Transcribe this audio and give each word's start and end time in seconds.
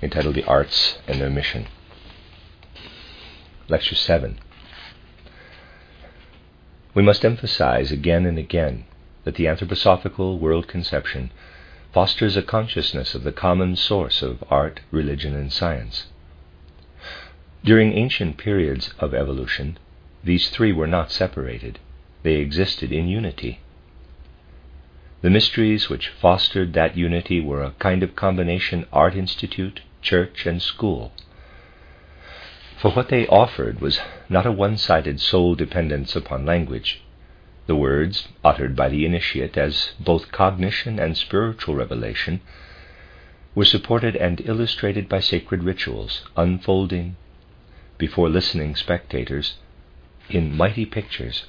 entitled 0.00 0.34
The 0.36 0.44
Arts 0.44 0.98
and 1.06 1.20
Their 1.20 1.30
Mission. 1.30 1.66
Lecture 3.68 3.96
7. 3.96 4.38
We 6.94 7.02
must 7.02 7.24
emphasize 7.24 7.90
again 7.90 8.24
and 8.24 8.38
again 8.38 8.84
that 9.24 9.34
the 9.34 9.44
anthroposophical 9.46 10.38
world 10.38 10.68
conception 10.68 11.30
fosters 11.92 12.36
a 12.36 12.42
consciousness 12.42 13.14
of 13.14 13.24
the 13.24 13.32
common 13.32 13.76
source 13.76 14.22
of 14.22 14.44
art, 14.50 14.80
religion, 14.90 15.34
and 15.34 15.52
science. 15.52 16.06
During 17.64 17.92
ancient 17.92 18.36
periods 18.36 18.94
of 19.00 19.14
evolution, 19.14 19.78
these 20.22 20.48
three 20.48 20.72
were 20.72 20.86
not 20.86 21.10
separated, 21.10 21.78
they 22.22 22.36
existed 22.36 22.92
in 22.92 23.08
unity. 23.08 23.60
The 25.22 25.30
mysteries 25.30 25.90
which 25.90 26.08
fostered 26.08 26.72
that 26.74 26.96
unity 26.96 27.40
were 27.40 27.64
a 27.64 27.72
kind 27.72 28.02
of 28.04 28.14
combination 28.14 28.86
art 28.92 29.16
institute, 29.16 29.80
church, 30.02 30.46
and 30.46 30.60
school. 30.62 31.12
For 32.78 32.90
what 32.92 33.08
they 33.08 33.26
offered 33.26 33.80
was 33.80 34.00
not 34.28 34.46
a 34.46 34.52
one 34.52 34.76
sided 34.76 35.20
sole 35.20 35.54
dependence 35.54 36.14
upon 36.14 36.46
language. 36.46 37.02
The 37.66 37.76
words, 37.76 38.28
uttered 38.44 38.74
by 38.76 38.88
the 38.88 39.04
initiate 39.04 39.56
as 39.58 39.92
both 39.98 40.32
cognition 40.32 40.98
and 40.98 41.16
spiritual 41.16 41.74
revelation, 41.74 42.40
were 43.54 43.64
supported 43.64 44.16
and 44.16 44.40
illustrated 44.44 45.08
by 45.08 45.20
sacred 45.20 45.64
rituals, 45.64 46.24
unfolding 46.36 47.16
before 47.98 48.28
listening 48.28 48.76
spectators 48.76 49.56
in 50.30 50.56
mighty 50.56 50.86
pictures 50.86 51.46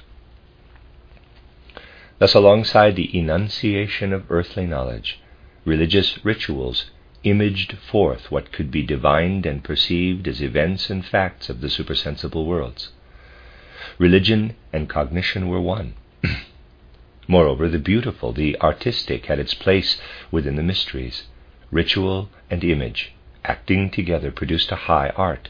Thus, 2.20 2.34
alongside 2.34 2.96
the 2.96 3.18
enunciation 3.18 4.12
of 4.12 4.30
earthly 4.30 4.66
knowledge, 4.66 5.20
religious 5.64 6.22
rituals 6.22 6.90
imaged 7.24 7.76
forth 7.78 8.30
what 8.30 8.52
could 8.52 8.70
be 8.70 8.82
divined 8.82 9.44
and 9.44 9.62
perceived 9.62 10.26
as 10.26 10.42
events 10.42 10.88
and 10.90 11.04
facts 11.04 11.48
of 11.48 11.60
the 11.60 11.68
supersensible 11.68 12.46
worlds. 12.46 12.90
Religion 13.98 14.54
and 14.72 14.88
cognition 14.88 15.48
were 15.48 15.60
one. 15.60 15.94
Moreover, 17.28 17.68
the 17.68 17.78
beautiful, 17.78 18.32
the 18.32 18.58
artistic, 18.60 19.26
had 19.26 19.38
its 19.38 19.54
place 19.54 20.00
within 20.30 20.56
the 20.56 20.62
mysteries. 20.62 21.24
Ritual 21.70 22.30
and 22.50 22.64
image, 22.64 23.12
acting 23.44 23.90
together, 23.90 24.30
produced 24.30 24.72
a 24.72 24.76
high 24.76 25.10
art. 25.10 25.48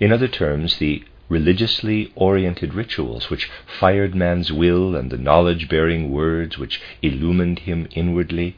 In 0.00 0.12
other 0.12 0.28
terms, 0.28 0.78
the 0.78 1.04
religiously 1.28 2.12
oriented 2.14 2.74
rituals 2.74 3.30
which 3.30 3.50
fired 3.66 4.14
man's 4.14 4.52
will 4.52 4.94
and 4.94 5.10
the 5.10 5.18
knowledge 5.18 5.68
bearing 5.68 6.10
words 6.10 6.58
which 6.58 6.80
illumined 7.02 7.60
him 7.60 7.88
inwardly 7.92 8.56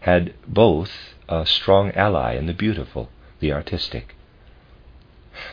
had 0.00 0.32
both 0.46 1.14
a 1.28 1.44
strong 1.44 1.90
ally 1.92 2.34
in 2.34 2.46
the 2.46 2.54
beautiful, 2.54 3.10
the 3.40 3.52
artistic. 3.52 4.14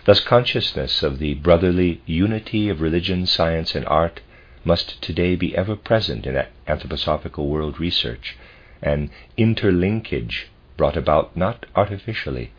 Thus, 0.05 0.19
consciousness 0.19 1.03
of 1.03 1.19
the 1.19 1.33
brotherly 1.35 2.01
unity 2.05 2.69
of 2.69 2.81
religion, 2.81 3.25
science, 3.25 3.75
and 3.75 3.85
art 3.85 4.21
must 4.63 5.01
today 5.01 5.35
be 5.35 5.55
ever 5.55 5.75
present 5.75 6.25
in 6.25 6.41
anthroposophical 6.67 7.47
world 7.47 7.79
research, 7.79 8.35
an 8.81 9.11
interlinkage 9.37 10.47
brought 10.77 10.97
about 10.97 11.35
not 11.37 11.65
artificially, 11.75 12.51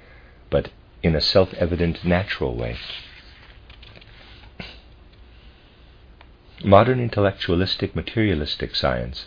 but 0.50 0.71
in 1.03 1.15
a 1.15 1.21
self 1.21 1.53
evident 1.55 2.05
natural 2.05 2.55
way. 2.55 2.77
Modern 6.65 7.00
intellectualistic 7.00 7.94
materialistic 7.94 8.75
science 8.75 9.27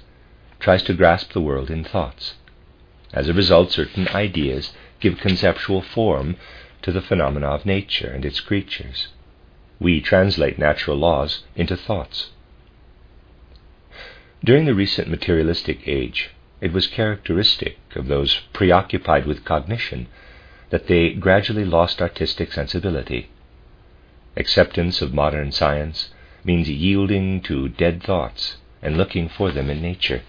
tries 0.60 0.84
to 0.84 0.94
grasp 0.94 1.34
the 1.34 1.42
world 1.42 1.70
in 1.70 1.84
thoughts. 1.84 2.36
As 3.14 3.28
a 3.28 3.34
result, 3.34 3.72
certain 3.72 4.08
ideas 4.10 4.74
give 5.00 5.18
conceptual 5.18 5.82
form 5.82 6.36
to 6.82 6.92
the 6.92 7.02
phenomena 7.02 7.48
of 7.48 7.66
nature 7.66 8.12
and 8.12 8.24
its 8.24 8.40
creatures. 8.40 9.08
We 9.80 10.02
translate 10.02 10.60
natural 10.60 10.98
laws 10.98 11.44
into 11.56 11.76
thoughts. 11.76 12.30
During 14.44 14.66
the 14.66 14.76
recent 14.76 15.10
materialistic 15.10 15.88
age, 15.88 16.30
it 16.62 16.72
was 16.72 16.88
characteristic 16.88 17.78
of 17.96 18.08
those 18.08 18.42
preoccupied 18.54 19.26
with 19.26 19.46
cognition 19.46 20.08
that 20.70 20.88
they 20.88 21.10
gradually 21.10 21.66
lost 21.66 22.02
artistic 22.02 22.52
sensibility. 22.54 23.30
Acceptance 24.38 25.02
of 25.02 25.14
modern 25.14 25.52
science 25.52 26.12
means 26.44 26.70
yielding 26.70 27.42
to 27.42 27.70
dead 27.70 28.04
thoughts 28.04 28.58
and 28.82 28.98
looking 28.98 29.28
for 29.28 29.52
them 29.52 29.70
in 29.70 29.82
nature. 29.82 30.22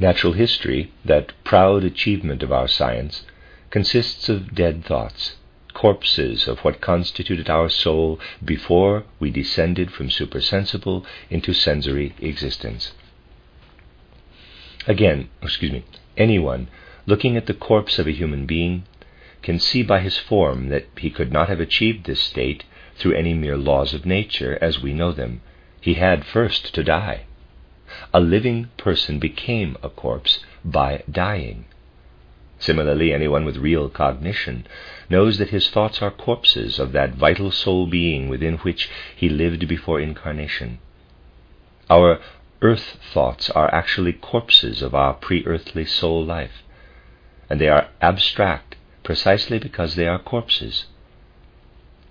Natural 0.00 0.32
history, 0.32 0.90
that 1.04 1.32
proud 1.44 1.84
achievement 1.84 2.42
of 2.42 2.50
our 2.50 2.66
science, 2.66 3.26
consists 3.68 4.30
of 4.30 4.54
dead 4.54 4.82
thoughts, 4.82 5.36
corpses 5.74 6.48
of 6.48 6.60
what 6.60 6.80
constituted 6.80 7.50
our 7.50 7.68
soul 7.68 8.18
before 8.42 9.04
we 9.18 9.30
descended 9.30 9.92
from 9.92 10.08
supersensible 10.08 11.04
into 11.28 11.52
sensory 11.52 12.14
existence. 12.18 12.92
Again, 14.86 15.28
excuse 15.42 15.70
me, 15.70 15.84
anyone 16.16 16.68
looking 17.04 17.36
at 17.36 17.44
the 17.44 17.52
corpse 17.52 17.98
of 17.98 18.06
a 18.06 18.12
human 18.12 18.46
being 18.46 18.84
can 19.42 19.58
see 19.58 19.82
by 19.82 20.00
his 20.00 20.16
form 20.16 20.70
that 20.70 20.86
he 20.96 21.10
could 21.10 21.30
not 21.30 21.50
have 21.50 21.60
achieved 21.60 22.06
this 22.06 22.20
state 22.20 22.64
through 22.96 23.12
any 23.12 23.34
mere 23.34 23.58
laws 23.58 23.92
of 23.92 24.06
nature 24.06 24.58
as 24.62 24.80
we 24.80 24.94
know 24.94 25.12
them. 25.12 25.42
He 25.78 25.94
had 25.94 26.24
first 26.24 26.74
to 26.74 26.82
die. 26.82 27.26
A 28.14 28.20
living 28.20 28.68
person 28.76 29.18
became 29.18 29.76
a 29.82 29.88
corpse 29.88 30.38
by 30.64 31.02
dying. 31.10 31.64
Similarly, 32.60 33.12
anyone 33.12 33.44
with 33.44 33.56
real 33.56 33.88
cognition 33.88 34.66
knows 35.08 35.38
that 35.38 35.48
his 35.48 35.68
thoughts 35.70 36.00
are 36.00 36.10
corpses 36.10 36.78
of 36.78 36.92
that 36.92 37.14
vital 37.14 37.50
soul 37.50 37.86
being 37.86 38.28
within 38.28 38.58
which 38.58 38.88
he 39.16 39.28
lived 39.28 39.66
before 39.66 39.98
incarnation. 40.00 40.78
Our 41.88 42.20
earth 42.62 42.98
thoughts 43.12 43.50
are 43.50 43.74
actually 43.74 44.12
corpses 44.12 44.82
of 44.82 44.94
our 44.94 45.14
pre 45.14 45.44
earthly 45.46 45.86
soul 45.86 46.24
life, 46.24 46.62
and 47.48 47.60
they 47.60 47.68
are 47.68 47.88
abstract 48.00 48.76
precisely 49.02 49.58
because 49.58 49.96
they 49.96 50.06
are 50.06 50.18
corpses. 50.18 50.84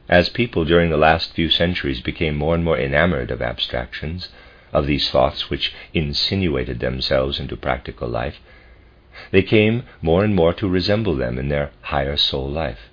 As 0.10 0.28
people 0.28 0.66
during 0.66 0.90
the 0.90 0.98
last 0.98 1.34
few 1.34 1.50
centuries 1.50 2.02
became 2.02 2.36
more 2.36 2.56
and 2.56 2.64
more 2.66 2.78
enamored 2.80 3.30
of 3.30 3.42
abstractions, 3.42 4.30
of 4.72 4.88
these 4.88 5.10
thoughts 5.10 5.50
which 5.50 5.74
insinuated 5.94 6.80
themselves 6.80 7.40
into 7.40 7.56
practical 7.58 8.08
life, 8.08 8.40
they 9.32 9.42
came 9.42 9.84
more 10.02 10.24
and 10.24 10.36
more 10.36 10.54
to 10.54 10.68
resemble 10.68 11.16
them 11.16 11.38
in 11.38 11.50
their 11.50 11.72
higher 11.82 12.16
soul 12.16 12.50
life, 12.50 12.90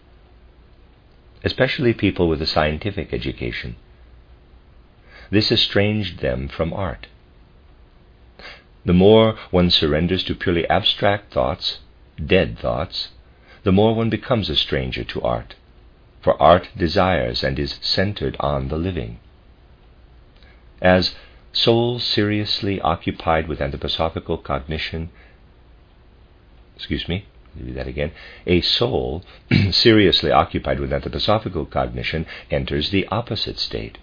especially 1.44 1.92
people 1.92 2.28
with 2.28 2.42
a 2.42 2.46
scientific 2.46 3.12
education. 3.12 3.76
This 5.30 5.52
estranged 5.52 6.20
them 6.20 6.48
from 6.48 6.72
art. 6.72 7.06
The 8.84 8.92
more 8.92 9.36
one 9.50 9.70
surrenders 9.70 10.22
to 10.24 10.34
purely 10.34 10.68
abstract 10.68 11.32
thoughts, 11.32 11.80
dead 12.24 12.58
thoughts, 12.58 13.08
the 13.64 13.72
more 13.72 13.94
one 13.94 14.10
becomes 14.10 14.48
a 14.48 14.56
stranger 14.56 15.04
to 15.04 15.22
art 15.22 15.54
for 16.26 16.42
art 16.42 16.68
desires 16.76 17.44
and 17.44 17.56
is 17.56 17.78
centered 17.80 18.36
on 18.40 18.66
the 18.66 18.76
living. 18.76 19.16
As 20.82 21.14
soul 21.56 21.98
seriously 21.98 22.78
occupied 22.82 23.48
with 23.48 23.60
anthroposophical 23.60 24.42
cognition, 24.42 25.08
excuse 26.76 27.08
me, 27.08 27.24
do 27.56 27.72
that 27.72 27.88
again. 27.88 28.12
A 28.46 28.60
soul 28.60 29.24
seriously 29.70 30.30
occupied 30.30 30.78
with 30.78 30.90
anthroposophical 30.90 31.70
cognition 31.70 32.26
enters 32.50 32.90
the 32.90 33.06
opposite 33.08 33.58
state, 33.58 33.96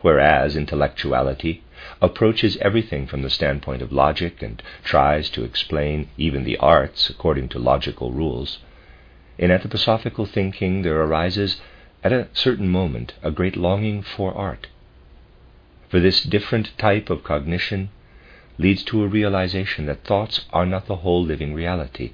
whereas 0.00 0.56
intellectuality 0.56 1.64
approaches 2.00 2.56
everything 2.58 3.06
from 3.08 3.22
the 3.22 3.30
standpoint 3.30 3.82
of 3.82 3.90
logic 3.90 4.40
and 4.40 4.62
tries 4.84 5.28
to 5.30 5.42
explain 5.42 6.08
even 6.16 6.44
the 6.44 6.56
arts 6.58 7.10
according 7.10 7.48
to 7.48 7.58
logical 7.58 8.12
rules. 8.12 8.58
In 9.38 9.50
anthroposophical 9.50 10.28
thinking, 10.28 10.82
there 10.82 11.02
arises 11.02 11.60
at 12.04 12.12
a 12.12 12.28
certain 12.32 12.68
moment 12.68 13.14
a 13.24 13.32
great 13.32 13.56
longing 13.56 14.02
for 14.02 14.32
art. 14.32 14.68
For 15.88 16.00
this 16.00 16.22
different 16.22 16.76
type 16.78 17.10
of 17.10 17.24
cognition 17.24 17.90
leads 18.58 18.82
to 18.84 19.02
a 19.02 19.08
realization 19.08 19.86
that 19.86 20.04
thoughts 20.04 20.46
are 20.52 20.66
not 20.66 20.86
the 20.86 20.96
whole 20.96 21.22
living 21.24 21.54
reality, 21.54 22.12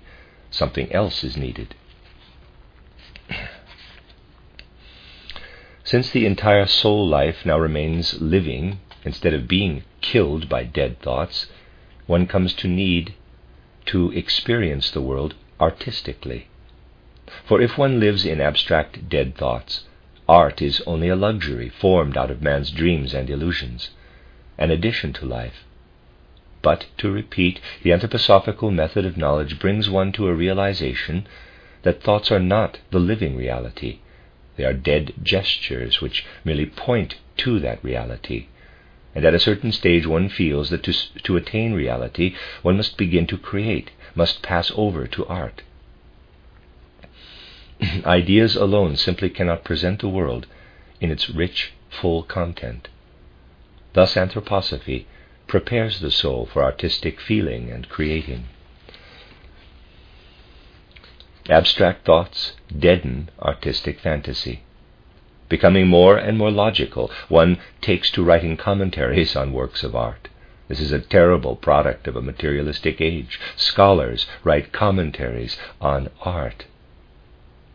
something 0.50 0.93
else 0.93 1.22
is 1.25 1.37
needed. 1.37 1.75
Since 5.84 6.11
the 6.11 6.26
entire 6.26 6.67
soul 6.67 7.06
life 7.06 7.44
now 7.44 7.58
remains 7.58 8.20
living 8.20 8.81
instead 9.05 9.34
of 9.34 9.49
being 9.49 9.84
killed 10.00 10.49
by 10.49 10.64
dead 10.64 11.00
thoughts, 11.00 11.46
one 12.06 12.26
comes 12.26 12.55
to 12.55 12.69
need 12.69 13.14
to 13.87 14.11
experience 14.12 14.90
the 14.90 15.00
world 15.00 15.34
artistically. 15.61 16.49
For 17.44 17.61
if 17.61 17.78
one 17.78 18.00
lives 18.00 18.25
in 18.25 18.40
abstract 18.40 19.08
dead 19.08 19.37
thoughts, 19.37 19.84
art 20.31 20.62
is 20.62 20.81
only 20.87 21.09
a 21.09 21.17
luxury 21.17 21.69
formed 21.69 22.17
out 22.17 22.31
of 22.31 22.41
man's 22.41 22.71
dreams 22.71 23.12
and 23.12 23.29
illusions, 23.29 23.91
an 24.56 24.71
addition 24.71 25.12
to 25.12 25.27
life. 25.27 25.65
But, 26.62 26.87
to 26.99 27.11
repeat, 27.11 27.59
the 27.82 27.91
anthroposophical 27.91 28.73
method 28.73 29.05
of 29.05 29.17
knowledge 29.17 29.59
brings 29.59 29.91
one 29.91 30.12
to 30.12 30.29
a 30.29 30.32
realization 30.32 31.27
that 31.82 32.00
thoughts 32.00 32.31
are 32.31 32.38
not 32.38 32.79
the 32.93 33.00
living 33.00 33.37
reality. 33.37 33.99
They 34.56 34.65
are 34.65 34.73
dead 34.73 35.15
gestures 35.21 36.00
which 36.00 36.25
merely 36.44 36.67
point 36.67 37.17
to 37.38 37.59
that 37.59 37.82
reality. 37.82 38.47
And 39.17 39.25
at 39.25 39.35
a 39.35 39.41
certain 39.41 39.73
stage, 39.73 40.06
one 40.06 40.29
feels 40.29 40.71
that 40.71 40.85
to, 40.85 40.93
to 41.25 41.37
attain 41.37 41.73
reality, 41.73 42.37
one 42.62 42.77
must 42.77 42.97
begin 42.97 43.27
to 43.27 43.37
create, 43.37 43.91
must 44.15 44.43
pass 44.43 44.71
over 44.77 45.09
to 45.09 45.27
art. 45.27 45.62
Ideas 48.05 48.56
alone 48.56 48.97
simply 48.97 49.31
cannot 49.31 49.65
present 49.65 50.00
the 50.00 50.09
world 50.09 50.47
in 51.00 51.11
its 51.11 51.31
rich, 51.31 51.73
full 51.88 52.23
content. 52.23 52.88
Thus, 53.94 54.15
anthroposophy 54.15 55.06
prepares 55.47 56.00
the 56.00 56.11
soul 56.11 56.47
for 56.47 56.62
artistic 56.62 57.21
feeling 57.21 57.71
and 57.71 57.88
creating. 57.88 58.47
Abstract 61.49 62.05
thoughts 62.05 62.53
deaden 62.77 63.31
artistic 63.41 63.99
fantasy. 63.99 64.62
Becoming 65.49 65.88
more 65.88 66.17
and 66.17 66.38
more 66.38 66.53
logical, 66.53 67.11
one 67.29 67.59
takes 67.81 68.11
to 68.12 68.23
writing 68.23 68.56
commentaries 68.56 69.35
on 69.35 69.53
works 69.53 69.82
of 69.82 69.97
art. 69.97 70.29
This 70.69 70.81
is 70.81 70.93
a 70.93 71.00
terrible 71.00 71.56
product 71.56 72.06
of 72.06 72.15
a 72.15 72.23
materialistic 72.23 73.00
age. 73.00 73.41
Scholars 73.56 74.27
write 74.44 74.71
commentaries 74.71 75.59
on 75.81 76.11
art. 76.21 76.67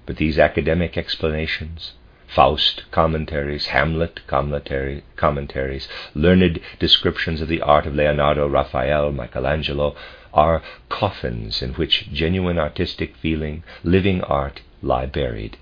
But 0.05 0.17
these 0.17 0.37
academic 0.37 0.97
explanations, 0.97 1.93
Faust 2.27 2.83
commentaries, 2.91 3.67
Hamlet 3.67 4.19
commentary, 4.27 5.03
commentaries, 5.15 5.87
learned 6.13 6.59
descriptions 6.79 7.41
of 7.41 7.47
the 7.47 7.61
art 7.61 7.85
of 7.85 7.95
Leonardo, 7.95 8.47
Raphael, 8.47 9.11
Michelangelo, 9.11 9.95
are 10.33 10.61
coffins 10.89 11.61
in 11.61 11.73
which 11.73 12.11
genuine 12.11 12.59
artistic 12.59 13.15
feeling, 13.15 13.63
living 13.83 14.21
art 14.23 14.61
lie 14.81 15.05
buried. 15.05 15.57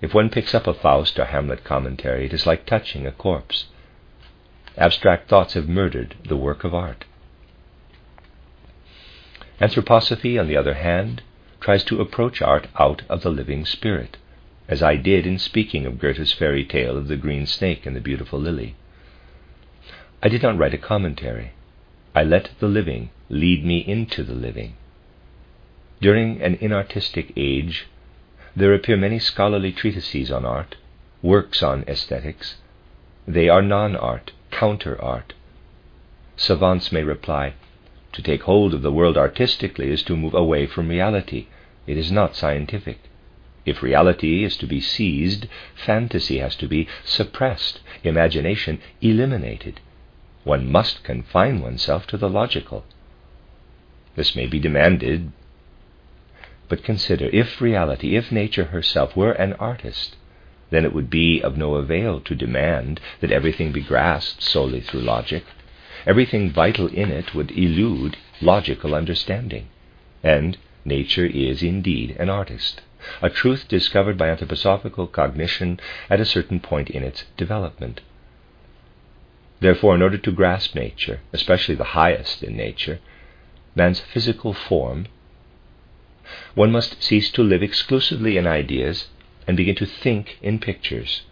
If 0.00 0.14
one 0.14 0.30
picks 0.30 0.54
up 0.54 0.66
a 0.66 0.74
Faust 0.74 1.18
or 1.18 1.26
Hamlet 1.26 1.62
commentary, 1.62 2.26
it 2.26 2.32
is 2.32 2.46
like 2.46 2.66
touching 2.66 3.06
a 3.06 3.12
corpse. 3.12 3.66
Abstract 4.76 5.28
thoughts 5.28 5.54
have 5.54 5.68
murdered 5.68 6.16
the 6.26 6.36
work 6.36 6.64
of 6.64 6.74
art. 6.74 7.04
Anthroposophy, 9.60 10.40
on 10.40 10.48
the 10.48 10.56
other 10.56 10.74
hand, 10.74 11.22
tries 11.62 11.84
to 11.84 12.00
approach 12.00 12.42
art 12.42 12.66
out 12.78 13.02
of 13.08 13.22
the 13.22 13.30
living 13.30 13.64
spirit 13.64 14.18
as 14.68 14.82
I 14.82 14.96
did 14.96 15.26
in 15.26 15.38
speaking 15.38 15.86
of 15.86 15.98
Goethe's 15.98 16.32
fairy 16.32 16.64
tale 16.64 16.96
of 16.96 17.08
the 17.08 17.16
green 17.16 17.46
snake 17.46 17.86
and 17.86 17.94
the 17.94 18.00
beautiful 18.00 18.38
lily. 18.38 18.74
I 20.22 20.28
did 20.28 20.42
not 20.42 20.58
write 20.58 20.74
a 20.74 20.78
commentary. 20.78 21.52
I 22.14 22.22
let 22.24 22.50
the 22.58 22.68
living 22.68 23.10
lead 23.28 23.64
me 23.64 23.78
into 23.78 24.22
the 24.22 24.34
living. 24.34 24.74
During 26.00 26.40
an 26.40 26.56
inartistic 26.58 27.32
age, 27.36 27.86
there 28.56 28.74
appear 28.74 28.96
many 28.96 29.18
scholarly 29.18 29.72
treatises 29.72 30.30
on 30.30 30.44
art, 30.44 30.76
works 31.22 31.62
on 31.62 31.84
aesthetics. 31.86 32.56
They 33.26 33.48
are 33.48 33.62
non 33.62 33.96
art, 33.96 34.32
counter 34.50 35.00
art. 35.00 35.32
Savants 36.36 36.92
may 36.92 37.02
reply, 37.02 37.54
to 38.12 38.22
take 38.22 38.42
hold 38.42 38.74
of 38.74 38.82
the 38.82 38.92
world 38.92 39.16
artistically 39.16 39.90
is 39.90 40.02
to 40.04 40.16
move 40.16 40.34
away 40.34 40.66
from 40.66 40.88
reality. 40.88 41.46
It 41.86 41.96
is 41.96 42.12
not 42.12 42.36
scientific. 42.36 42.98
If 43.64 43.82
reality 43.82 44.44
is 44.44 44.56
to 44.58 44.66
be 44.66 44.80
seized, 44.80 45.46
fantasy 45.74 46.38
has 46.38 46.56
to 46.56 46.66
be 46.66 46.88
suppressed, 47.04 47.80
imagination 48.02 48.80
eliminated. 49.00 49.80
One 50.44 50.70
must 50.70 51.04
confine 51.04 51.60
oneself 51.60 52.06
to 52.08 52.16
the 52.16 52.28
logical. 52.28 52.84
This 54.16 54.34
may 54.34 54.46
be 54.46 54.58
demanded, 54.58 55.32
but 56.68 56.82
consider 56.82 57.30
if 57.32 57.60
reality, 57.60 58.16
if 58.16 58.32
nature 58.32 58.64
herself 58.64 59.16
were 59.16 59.32
an 59.32 59.52
artist, 59.54 60.16
then 60.70 60.84
it 60.84 60.92
would 60.92 61.10
be 61.10 61.40
of 61.40 61.56
no 61.56 61.74
avail 61.74 62.20
to 62.20 62.34
demand 62.34 63.00
that 63.20 63.30
everything 63.30 63.72
be 63.72 63.82
grasped 63.82 64.42
solely 64.42 64.80
through 64.80 65.02
logic. 65.02 65.44
Everything 66.06 66.50
vital 66.50 66.88
in 66.88 67.10
it 67.10 67.34
would 67.34 67.50
elude 67.52 68.16
logical 68.40 68.94
understanding. 68.94 69.68
And 70.22 70.58
nature 70.84 71.26
is 71.26 71.62
indeed 71.62 72.16
an 72.18 72.28
artist 72.28 72.82
a 73.20 73.28
truth 73.28 73.66
discovered 73.66 74.16
by 74.16 74.28
anthroposophical 74.28 75.10
cognition 75.10 75.80
at 76.08 76.20
a 76.20 76.24
certain 76.24 76.60
point 76.60 76.88
in 76.88 77.02
its 77.02 77.24
development. 77.36 78.00
Therefore, 79.60 79.94
in 79.94 80.02
order 80.02 80.18
to 80.18 80.32
grasp 80.32 80.74
nature, 80.74 81.20
especially 81.32 81.74
the 81.74 81.98
highest 81.98 82.42
in 82.42 82.56
nature, 82.56 83.00
man's 83.74 84.00
physical 84.00 84.52
form, 84.52 85.06
one 86.54 86.72
must 86.72 87.02
cease 87.02 87.30
to 87.32 87.42
live 87.42 87.62
exclusively 87.62 88.36
in 88.36 88.46
ideas 88.46 89.08
and 89.46 89.56
begin 89.56 89.74
to 89.76 89.86
think 89.86 90.38
in 90.42 90.58
pictures. 90.58 91.22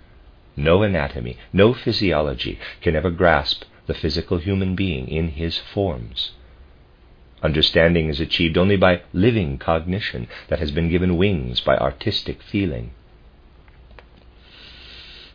No 0.57 0.83
anatomy, 0.83 1.39
no 1.53 1.73
physiology 1.73 2.59
can 2.83 2.97
ever 2.97 3.11
grasp 3.11 3.65
the 3.91 3.95
physical 3.95 4.39
human 4.39 4.77
being 4.77 5.09
in 5.09 5.31
his 5.31 5.59
forms. 5.59 6.31
Understanding 7.43 8.09
is 8.09 8.21
achieved 8.21 8.57
only 8.57 8.77
by 8.77 9.01
living 9.13 9.59
cognition 9.59 10.29
that 10.47 10.61
has 10.61 10.71
been 10.71 10.89
given 10.89 11.17
wings 11.17 11.61
by 11.61 11.77
artistic 11.77 12.41
feeling. 12.41 12.93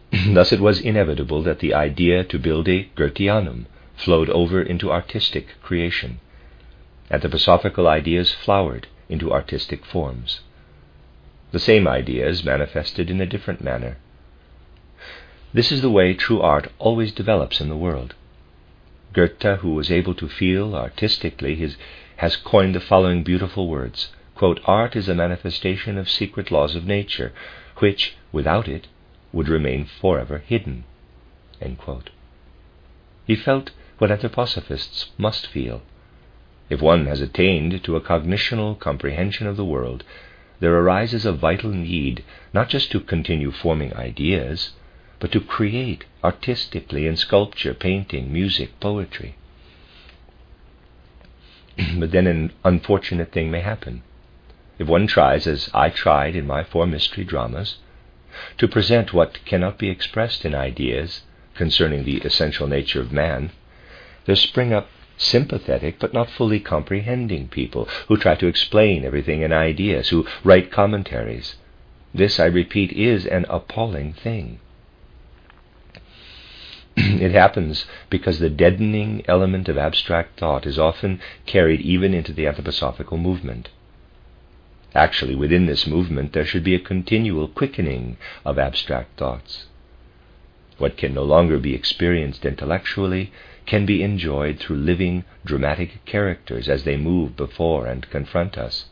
Thus 0.30 0.54
it 0.54 0.62
was 0.62 0.80
inevitable 0.80 1.44
that 1.44 1.60
the 1.60 1.74
idea 1.74 2.24
to 2.24 2.40
build 2.40 2.69
a 2.69 2.86
Goetheanum 2.96 3.66
flowed 3.98 4.30
over 4.30 4.62
into 4.62 4.90
artistic 4.90 5.62
creation. 5.62 6.22
Anthroposophical 7.12 7.85
ideas 7.85 8.31
flowered 8.31 8.88
into 9.09 9.33
artistic 9.33 9.83
forms. 9.83 10.40
The 11.52 11.59
same 11.59 11.90
ideas 11.90 12.45
manifested 12.45 13.09
in 13.09 13.19
a 13.19 13.26
different 13.26 13.62
manner. 13.62 13.97
This 15.54 15.74
is 15.74 15.81
the 15.81 15.90
way 15.90 16.14
true 16.14 16.40
art 16.40 16.71
always 16.80 17.12
develops 17.12 17.59
in 17.59 17.68
the 17.68 17.76
world. 17.76 18.16
Goethe, 19.16 19.60
who 19.62 19.74
was 19.74 19.90
able 19.90 20.14
to 20.16 20.28
feel 20.28 20.76
artistically, 20.76 21.56
his, 21.56 21.78
has 22.18 22.36
coined 22.36 22.76
the 22.76 22.81
following 22.81 23.24
beautiful 23.24 23.69
words 23.69 24.12
quote, 24.36 24.60
Art 24.66 24.94
is 24.94 25.07
a 25.07 25.16
manifestation 25.16 25.98
of 25.98 26.10
secret 26.10 26.52
laws 26.52 26.76
of 26.76 26.86
nature, 26.86 27.31
which, 27.78 28.18
without 28.34 28.68
it, 28.68 28.88
would 29.31 29.48
remain 29.48 29.86
forever 29.86 30.40
hidden. 30.40 30.84
He 33.26 33.36
felt 33.38 33.72
what 34.00 34.12
anthroposophists 34.12 35.06
must 35.18 35.48
feel. 35.48 35.81
If 36.69 36.81
one 36.81 37.06
has 37.06 37.22
attained 37.22 37.86
to 37.86 37.95
a 37.95 38.02
cognitional 38.02 38.78
comprehension 38.78 39.48
of 39.48 39.56
the 39.56 39.64
world, 39.64 40.04
there 40.60 40.76
arises 40.76 41.26
a 41.26 41.31
vital 41.31 41.72
need 41.72 42.22
not 42.54 42.68
just 42.68 42.92
to 42.92 43.00
continue 43.00 43.52
forming 43.52 43.94
ideas, 43.94 44.74
but 45.19 45.31
to 45.31 45.40
create 45.40 46.06
artistically 46.24 47.07
in 47.07 47.16
sculpture, 47.16 47.74
painting, 47.74 48.31
music, 48.31 48.80
poetry. 48.80 49.36
but 51.98 52.12
then 52.12 52.28
an 52.28 52.52
unfortunate 52.64 53.31
thing 53.31 53.50
may 53.52 53.62
happen. 53.62 54.04
If 54.78 54.88
one 54.88 55.07
tries, 55.07 55.48
as 55.48 55.69
I 55.74 55.90
tried 55.90 56.36
in 56.36 56.45
my 56.45 56.64
four 56.64 56.86
mystery 56.86 57.24
dramas, 57.24 57.78
to 58.57 58.68
present 58.68 59.14
what 59.14 59.44
cannot 59.45 59.78
be 59.78 59.90
expressed 59.90 60.44
in 60.44 60.54
ideas 60.54 61.22
concerning 61.54 62.04
the 62.04 62.18
essential 62.18 62.68
nature 62.68 63.00
of 63.00 63.12
man, 63.12 63.52
there 64.26 64.36
spring 64.36 64.74
up 64.74 64.90
sympathetic 65.18 65.98
but 65.98 66.14
not 66.14 66.30
fully 66.30 66.60
comprehending 66.60 67.48
people 67.48 67.88
who 68.10 68.18
try 68.18 68.36
to 68.36 68.48
explain 68.48 69.06
everything 69.06 69.42
in 69.42 69.54
ideas, 69.54 70.10
who 70.10 70.28
write 70.44 70.72
commentaries. 70.72 71.56
This, 72.14 72.40
I 72.40 72.45
repeat, 72.45 72.92
is 72.92 73.26
an 73.26 73.45
appalling 73.50 74.14
thing. 74.14 74.60
it 76.97 77.31
happens 77.31 77.85
because 78.09 78.40
the 78.40 78.49
deadening 78.49 79.21
element 79.28 79.68
of 79.68 79.78
abstract 79.78 80.40
thought 80.40 80.66
is 80.66 80.80
often 80.80 81.19
carried 81.45 81.81
even 81.81 82.14
into 82.14 82.31
the 82.31 82.45
anthroposophical 82.45 83.19
movement. 83.19 83.69
Actually, 84.94 85.35
within 85.35 85.66
this 85.66 85.85
movement, 85.85 86.31
there 86.31 86.45
should 86.45 86.64
be 86.64 86.73
a 86.73 86.80
continual 86.80 87.49
quickening 87.49 88.16
of 88.45 88.57
abstract 88.57 89.18
thoughts. 89.19 89.66
What 90.78 90.95
can 90.95 91.14
no 91.14 91.23
longer 91.23 91.57
be 91.57 91.75
experienced 91.75 92.45
intellectually 92.45 93.31
can 93.66 93.85
be 93.85 94.04
enjoyed 94.04 94.59
through 94.59 94.78
living, 94.78 95.25
dramatic 95.44 96.06
characters 96.06 96.69
as 96.69 96.83
they 96.83 96.95
move 96.95 97.35
before 97.35 97.87
and 97.87 98.09
confront 98.09 98.57
us. 98.57 98.85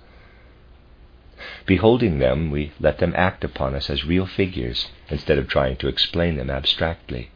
Beholding 1.65 2.19
them, 2.19 2.51
we 2.51 2.71
let 2.79 2.99
them 2.99 3.13
act 3.15 3.43
upon 3.43 3.75
us 3.75 3.89
as 3.89 4.05
real 4.05 4.25
figures 4.25 4.89
instead 5.09 5.37
of 5.37 5.47
trying 5.47 5.75
to 5.77 5.87
explain 5.87 6.37
them 6.37 6.49
abstractly. 6.49 7.29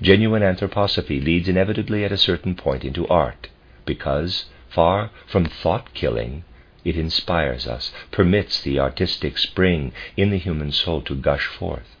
Genuine 0.00 0.42
anthroposophy 0.42 1.22
leads 1.22 1.48
inevitably 1.48 2.04
at 2.04 2.12
a 2.12 2.16
certain 2.16 2.54
point 2.54 2.84
into 2.84 3.08
art, 3.08 3.48
because, 3.84 4.44
far 4.68 5.10
from 5.26 5.44
thought 5.44 5.92
killing, 5.92 6.44
it 6.84 6.96
inspires 6.96 7.66
us, 7.66 7.92
permits 8.12 8.62
the 8.62 8.78
artistic 8.78 9.36
spring 9.36 9.92
in 10.16 10.30
the 10.30 10.38
human 10.38 10.70
soul 10.70 11.02
to 11.02 11.16
gush 11.16 11.46
forth. 11.46 11.96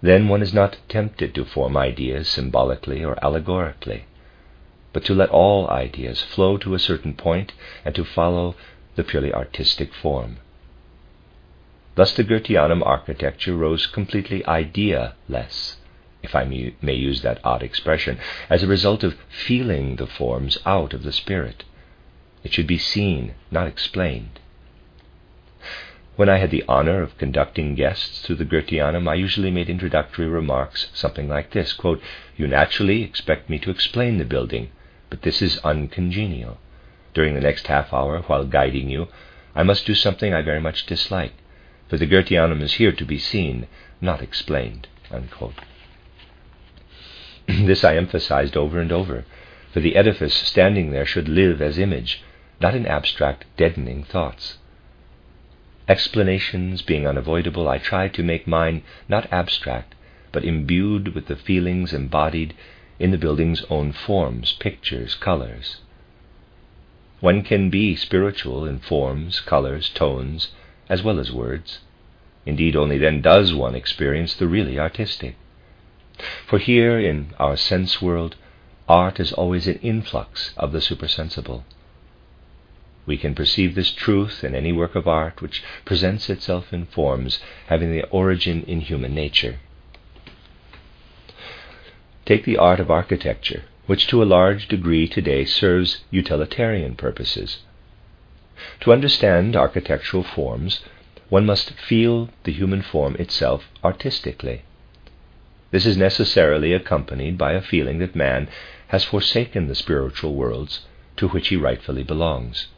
Then 0.00 0.28
one 0.28 0.40
is 0.40 0.54
not 0.54 0.78
tempted 0.88 1.34
to 1.34 1.44
form 1.44 1.76
ideas 1.76 2.26
symbolically 2.26 3.04
or 3.04 3.22
allegorically, 3.22 4.06
but 4.94 5.04
to 5.04 5.14
let 5.14 5.28
all 5.28 5.68
ideas 5.68 6.22
flow 6.22 6.56
to 6.56 6.74
a 6.74 6.78
certain 6.78 7.12
point 7.12 7.52
and 7.84 7.94
to 7.94 8.04
follow 8.04 8.56
the 8.96 9.04
purely 9.04 9.32
artistic 9.32 9.92
form. 9.92 10.38
Thus 11.94 12.14
the 12.14 12.24
Goetheanum 12.24 12.82
architecture 12.82 13.54
rose 13.54 13.86
completely 13.86 14.44
idea-less, 14.46 15.76
if 16.22 16.34
I 16.34 16.44
may 16.44 16.94
use 16.94 17.22
that 17.22 17.40
odd 17.44 17.62
expression, 17.62 18.18
as 18.48 18.62
a 18.62 18.68
result 18.68 19.02
of 19.02 19.18
feeling 19.28 19.96
the 19.96 20.06
forms 20.06 20.58
out 20.64 20.94
of 20.94 21.02
the 21.02 21.12
spirit. 21.12 21.64
It 22.44 22.52
should 22.52 22.66
be 22.66 22.78
seen, 22.78 23.34
not 23.50 23.66
explained. 23.66 24.40
When 26.14 26.28
I 26.28 26.38
had 26.38 26.50
the 26.50 26.64
honor 26.68 27.02
of 27.02 27.16
conducting 27.16 27.74
guests 27.74 28.20
through 28.20 28.36
the 28.36 28.44
Goetheanum, 28.44 29.08
I 29.08 29.14
usually 29.14 29.50
made 29.50 29.70
introductory 29.70 30.26
remarks, 30.26 30.90
something 30.92 31.28
like 31.28 31.50
this 31.50 31.72
quote, 31.72 32.02
You 32.36 32.46
naturally 32.46 33.02
expect 33.02 33.48
me 33.48 33.58
to 33.60 33.70
explain 33.70 34.18
the 34.18 34.24
building, 34.24 34.70
but 35.08 35.22
this 35.22 35.40
is 35.40 35.58
uncongenial. 35.58 36.58
During 37.14 37.34
the 37.34 37.40
next 37.40 37.66
half 37.66 37.92
hour, 37.92 38.20
while 38.22 38.44
guiding 38.44 38.90
you, 38.90 39.08
I 39.54 39.62
must 39.62 39.86
do 39.86 39.94
something 39.94 40.34
I 40.34 40.42
very 40.42 40.60
much 40.60 40.86
dislike, 40.86 41.32
for 41.88 41.96
the 41.96 42.06
Goetheanum 42.06 42.60
is 42.62 42.74
here 42.74 42.92
to 42.92 43.04
be 43.04 43.18
seen, 43.18 43.66
not 44.00 44.22
explained. 44.22 44.88
this 47.48 47.84
I 47.84 47.96
emphasized 47.96 48.56
over 48.56 48.80
and 48.80 48.92
over, 48.92 49.24
for 49.72 49.80
the 49.80 49.96
edifice 49.96 50.34
standing 50.34 50.90
there 50.90 51.06
should 51.06 51.28
live 51.28 51.60
as 51.62 51.78
image, 51.78 52.22
not 52.60 52.74
in 52.74 52.86
abstract, 52.86 53.44
deadening 53.56 54.04
thoughts. 54.04 54.58
Explanations 55.88 56.82
being 56.82 57.06
unavoidable, 57.06 57.68
I 57.68 57.78
tried 57.78 58.14
to 58.14 58.22
make 58.22 58.46
mine 58.46 58.82
not 59.08 59.32
abstract, 59.32 59.94
but 60.30 60.44
imbued 60.44 61.14
with 61.14 61.26
the 61.26 61.36
feelings 61.36 61.92
embodied 61.92 62.54
in 62.98 63.10
the 63.10 63.18
building's 63.18 63.64
own 63.68 63.92
forms, 63.92 64.52
pictures, 64.52 65.14
colors. 65.14 65.78
One 67.20 67.42
can 67.42 67.70
be 67.70 67.96
spiritual 67.96 68.64
in 68.64 68.78
forms, 68.78 69.40
colors, 69.40 69.88
tones, 69.88 70.52
as 70.88 71.02
well 71.02 71.18
as 71.18 71.32
words. 71.32 71.80
Indeed, 72.46 72.76
only 72.76 72.98
then 72.98 73.20
does 73.20 73.54
one 73.54 73.74
experience 73.74 74.34
the 74.34 74.46
really 74.46 74.78
artistic. 74.78 75.36
For 76.46 76.58
here, 76.58 76.98
in 76.98 77.32
our 77.38 77.56
sense 77.56 78.02
world, 78.02 78.36
art 78.88 79.18
is 79.18 79.32
always 79.32 79.66
an 79.66 79.78
influx 79.78 80.52
of 80.56 80.72
the 80.72 80.80
supersensible. 80.80 81.64
We 83.06 83.16
can 83.16 83.34
perceive 83.34 83.74
this 83.74 83.90
truth 83.90 84.44
in 84.44 84.54
any 84.54 84.72
work 84.72 84.94
of 84.94 85.08
art 85.08 85.40
which 85.40 85.62
presents 85.84 86.28
itself 86.28 86.72
in 86.72 86.86
forms 86.86 87.40
having 87.66 87.92
their 87.92 88.06
origin 88.10 88.62
in 88.64 88.80
human 88.80 89.14
nature. 89.14 89.58
Take 92.24 92.44
the 92.44 92.58
art 92.58 92.78
of 92.78 92.90
architecture, 92.90 93.64
which 93.86 94.06
to 94.08 94.22
a 94.22 94.24
large 94.24 94.68
degree 94.68 95.08
today 95.08 95.44
serves 95.44 96.04
utilitarian 96.10 96.94
purposes. 96.94 97.58
To 98.80 98.92
understand 98.92 99.56
architectural 99.56 100.22
forms, 100.22 100.84
one 101.28 101.46
must 101.46 101.72
feel 101.72 102.28
the 102.44 102.52
human 102.52 102.82
form 102.82 103.16
itself 103.16 103.64
artistically. 103.82 104.62
This 105.72 105.86
is 105.86 105.96
necessarily 105.96 106.72
accompanied 106.74 107.36
by 107.38 107.54
a 107.54 107.62
feeling 107.62 107.98
that 107.98 108.14
man 108.14 108.48
has 108.88 109.04
forsaken 109.04 109.66
the 109.66 109.74
spiritual 109.74 110.34
worlds 110.34 110.86
to 111.16 111.28
which 111.28 111.48
he 111.48 111.56
rightfully 111.56 112.02
belongs. 112.02 112.68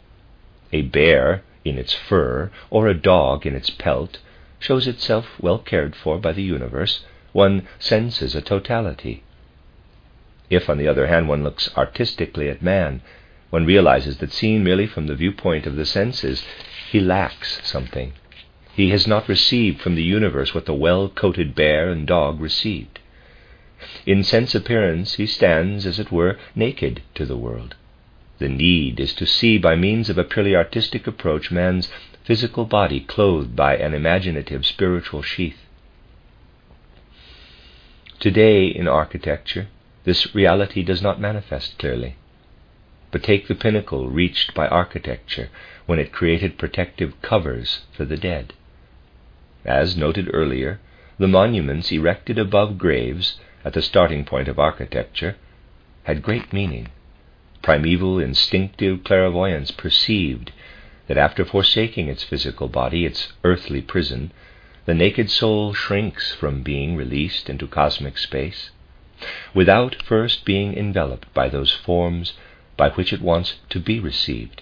A 0.73 0.83
bear 0.83 1.43
in 1.65 1.77
its 1.77 1.93
fur, 1.93 2.51
or 2.71 2.87
a 2.87 2.95
dog 2.95 3.47
in 3.47 3.55
its 3.57 3.69
pelt, 3.69 4.19
shows 4.61 4.87
itself 4.87 5.27
well 5.41 5.59
cared 5.59 5.97
for 5.97 6.19
by 6.19 6.33
the 6.33 6.43
universe. 6.43 7.05
One 7.33 7.67
senses 7.81 8.35
a 8.37 8.41
totality. 8.41 9.25
If, 10.49 10.71
on 10.71 10.79
the 10.79 10.87
other 10.87 11.09
hand, 11.09 11.29
one 11.29 11.43
looks 11.43 11.69
artistically 11.77 12.49
at 12.49 12.63
man, 12.63 13.03
one 13.51 13.67
realizes 13.67 14.19
that 14.19 14.33
seen 14.33 14.63
merely 14.63 14.87
from 14.87 15.09
the 15.09 15.17
viewpoint 15.17 15.67
of 15.67 15.75
the 15.75 15.87
senses, 15.87 16.45
he 16.91 17.01
lacks 17.01 17.61
something. 17.65 18.13
He 18.77 18.91
has 18.91 19.07
not 19.07 19.29
received 19.29 19.81
from 19.81 19.95
the 19.95 20.03
universe 20.03 20.53
what 20.53 20.67
the 20.67 20.75
well 20.75 21.09
coated 21.09 21.55
bear 21.55 21.91
and 21.91 22.05
dog 22.05 22.41
received. 22.41 22.99
In 24.05 24.25
sense 24.25 24.53
appearance, 24.53 25.15
he 25.15 25.27
stands, 25.27 25.87
as 25.87 26.01
it 26.01 26.11
were, 26.11 26.39
naked 26.57 27.03
to 27.15 27.25
the 27.25 27.37
world. 27.37 27.77
The 28.39 28.49
need 28.49 28.99
is 28.99 29.15
to 29.15 29.27
see 29.27 29.59
by 29.59 29.77
means 29.77 30.11
of 30.11 30.19
a 30.19 30.25
purely 30.25 30.57
artistic 30.57 31.07
approach 31.07 31.53
man's 31.53 31.89
physical 32.25 32.65
body 32.65 32.99
clothed 32.99 33.55
by 33.55 33.77
an 33.77 33.95
imaginative 33.95 34.67
spiritual 34.67 35.23
sheath. 35.23 35.69
Today, 38.19 38.67
in 38.67 38.89
architecture, 38.89 39.69
this 40.03 40.35
reality 40.35 40.83
does 40.83 41.01
not 41.01 41.21
manifest 41.21 41.79
clearly. 41.79 42.17
But 43.13 43.23
take 43.23 43.47
the 43.47 43.55
pinnacle 43.55 44.11
reached 44.11 44.53
by 44.53 44.67
architecture 44.67 45.49
when 45.87 46.01
it 46.01 46.11
created 46.11 46.59
protective 46.59 47.23
covers 47.23 47.83
for 47.93 48.05
the 48.05 48.17
dead. 48.17 48.53
As 49.65 49.97
noted 49.97 50.29
earlier, 50.33 50.81
the 51.19 51.29
monuments 51.29 51.91
erected 51.91 52.39
above 52.39 52.77
graves 52.77 53.39
at 53.65 53.73
the 53.73 53.83
starting 53.83 54.25
point 54.25 54.49
of 54.49 54.59
architecture 54.59 55.37
had 56.05 56.23
great 56.23 56.53
meaning 56.53 56.89
primeval 57.63 58.19
instinctive 58.19 59.03
clairvoyance 59.05 59.71
perceived 59.71 60.53
that 61.07 61.17
after 61.17 61.47
forsaking 61.47 62.09
its 62.09 62.23
physical 62.23 62.69
body, 62.69 63.07
its 63.07 63.33
earthly 63.43 63.81
prison, 63.81 64.31
the 64.85 64.93
naked 64.93 65.31
soul 65.31 65.73
shrinks 65.73 66.35
from 66.35 66.63
being 66.63 66.95
released 66.95 67.49
into 67.49 67.67
cosmic 67.67 68.19
space, 68.19 68.71
without 69.55 70.03
first 70.03 70.45
being 70.45 70.77
enveloped 70.77 71.33
by 71.33 71.49
those 71.49 71.73
forms 71.73 72.35
by 72.77 72.91
which 72.91 73.15
it 73.15 73.23
wants 73.23 73.55
to 73.71 73.81
be 73.81 73.99
received. 73.99 74.61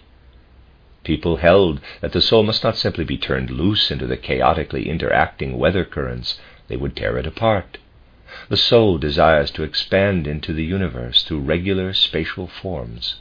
People 1.05 1.37
held 1.37 1.81
that 2.01 2.13
the 2.13 2.21
soul 2.21 2.43
must 2.43 2.63
not 2.63 2.77
simply 2.77 3.05
be 3.05 3.19
turned 3.19 3.51
loose 3.51 3.91
into 3.91 4.07
the 4.07 4.17
chaotically 4.17 4.89
interacting 4.89 5.59
weather 5.59 5.85
currents, 5.85 6.41
they 6.69 6.77
would 6.77 6.95
tear 6.95 7.19
it 7.19 7.27
apart. 7.27 7.79
The 8.49 8.57
soul 8.57 8.99
desires 8.99 9.51
to 9.53 9.63
expand 9.63 10.27
into 10.27 10.53
the 10.53 10.65
universe 10.65 11.23
through 11.25 11.41
regular 11.41 11.93
spatial 11.93 12.47
forms. 12.47 13.17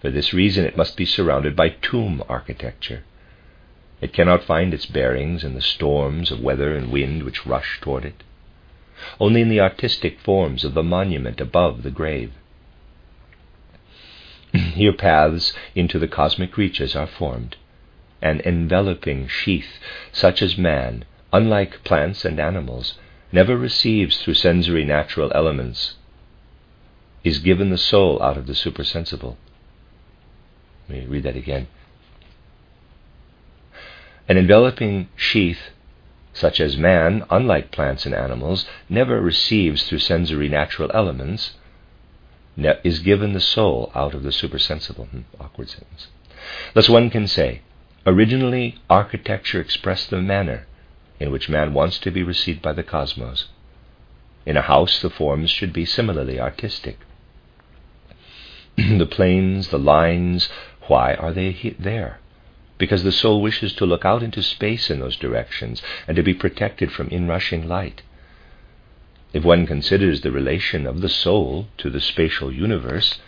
For 0.00 0.10
this 0.10 0.34
reason, 0.34 0.64
it 0.64 0.76
must 0.76 0.96
be 0.96 1.04
surrounded 1.04 1.56
by 1.56 1.70
tomb 1.70 2.22
architecture. 2.28 3.04
It 4.00 4.12
cannot 4.12 4.44
find 4.44 4.74
its 4.74 4.86
bearings 4.86 5.42
in 5.42 5.54
the 5.54 5.60
storms 5.60 6.30
of 6.30 6.40
weather 6.40 6.74
and 6.74 6.92
wind 6.92 7.22
which 7.22 7.46
rush 7.46 7.80
toward 7.80 8.04
it, 8.04 8.22
only 9.18 9.40
in 9.40 9.48
the 9.48 9.60
artistic 9.60 10.20
forms 10.20 10.64
of 10.64 10.74
the 10.74 10.82
monument 10.82 11.40
above 11.40 11.82
the 11.82 11.90
grave. 11.90 12.32
Here 14.74 14.92
paths 14.92 15.52
into 15.74 15.98
the 15.98 16.08
cosmic 16.08 16.56
reaches 16.56 16.96
are 16.96 17.06
formed, 17.06 17.56
an 18.20 18.40
enveloping 18.44 19.28
sheath 19.28 19.78
such 20.12 20.42
as 20.42 20.58
man, 20.58 21.04
unlike 21.32 21.84
plants 21.84 22.24
and 22.24 22.40
animals, 22.40 22.98
never 23.30 23.56
receives 23.56 24.20
through 24.20 24.34
sensory 24.34 24.84
natural 24.84 25.30
elements, 25.34 25.94
is 27.22 27.38
given 27.38 27.70
the 27.70 27.78
soul 27.78 28.22
out 28.22 28.36
of 28.36 28.46
the 28.46 28.54
supersensible. 28.54 29.36
Let 30.88 31.00
me 31.00 31.06
read 31.06 31.24
that 31.24 31.36
again. 31.36 31.68
An 34.28 34.36
enveloping 34.36 35.08
sheath, 35.16 35.70
such 36.32 36.60
as 36.60 36.76
man, 36.76 37.24
unlike 37.30 37.70
plants 37.70 38.06
and 38.06 38.14
animals, 38.14 38.66
never 38.88 39.20
receives 39.20 39.84
through 39.84 40.00
sensory 40.00 40.48
natural 40.48 40.90
elements, 40.94 41.54
is 42.84 43.00
given 43.00 43.32
the 43.32 43.40
soul 43.40 43.92
out 43.94 44.14
of 44.14 44.22
the 44.22 44.32
supersensible. 44.32 45.06
Hmm, 45.06 45.20
awkward 45.40 45.68
sentence. 45.68 46.08
Thus 46.74 46.88
one 46.88 47.10
can 47.10 47.26
say, 47.26 47.62
originally 48.06 48.76
architecture 48.88 49.60
expressed 49.60 50.10
the 50.10 50.20
manner 50.20 50.66
in 51.20 51.30
which 51.30 51.48
man 51.48 51.74
wants 51.74 51.98
to 51.98 52.10
be 52.10 52.22
received 52.22 52.62
by 52.62 52.72
the 52.72 52.82
cosmos. 52.82 53.46
In 54.46 54.56
a 54.56 54.62
house, 54.62 55.00
the 55.00 55.10
forms 55.10 55.50
should 55.50 55.72
be 55.72 55.84
similarly 55.84 56.40
artistic. 56.40 56.98
the 58.76 59.06
planes, 59.06 59.68
the 59.68 59.78
lines, 59.78 60.48
why 60.86 61.14
are 61.14 61.32
they 61.32 61.50
he- 61.50 61.76
there? 61.78 62.20
Because 62.78 63.02
the 63.02 63.12
soul 63.12 63.42
wishes 63.42 63.72
to 63.74 63.86
look 63.86 64.04
out 64.04 64.22
into 64.22 64.42
space 64.42 64.90
in 64.90 65.00
those 65.00 65.16
directions 65.16 65.82
and 66.06 66.16
to 66.16 66.22
be 66.22 66.32
protected 66.32 66.92
from 66.92 67.08
inrushing 67.08 67.68
light. 67.68 68.02
If 69.32 69.44
one 69.44 69.66
considers 69.66 70.20
the 70.20 70.30
relation 70.30 70.86
of 70.86 71.00
the 71.00 71.08
soul 71.08 71.68
to 71.78 71.90
the 71.90 72.00
spatial 72.00 72.52
universe, 72.52 73.18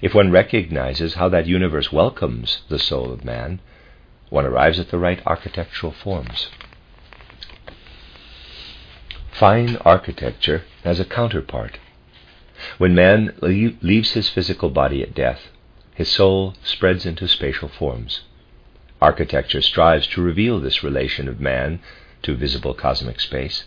if 0.00 0.14
one 0.14 0.30
recognizes 0.30 1.14
how 1.14 1.28
that 1.28 1.46
universe 1.46 1.92
welcomes 1.92 2.62
the 2.68 2.78
soul 2.78 3.12
of 3.12 3.24
man, 3.24 3.60
one 4.30 4.44
arrives 4.44 4.78
at 4.78 4.90
the 4.90 4.98
right 4.98 5.20
architectural 5.26 5.92
forms. 5.92 6.48
Fine 9.32 9.76
architecture 9.78 10.64
has 10.84 10.98
a 10.98 11.04
counterpart. 11.04 11.78
When 12.78 12.94
man 12.94 13.34
leaves 13.42 14.12
his 14.12 14.28
physical 14.28 14.70
body 14.70 15.02
at 15.02 15.14
death, 15.14 15.50
his 15.94 16.10
soul 16.10 16.54
spreads 16.62 17.04
into 17.04 17.28
spatial 17.28 17.68
forms. 17.68 18.22
Architecture 19.00 19.60
strives 19.60 20.06
to 20.08 20.22
reveal 20.22 20.58
this 20.58 20.82
relation 20.82 21.28
of 21.28 21.40
man 21.40 21.80
to 22.22 22.34
visible 22.34 22.72
cosmic 22.72 23.20
space. 23.20 23.64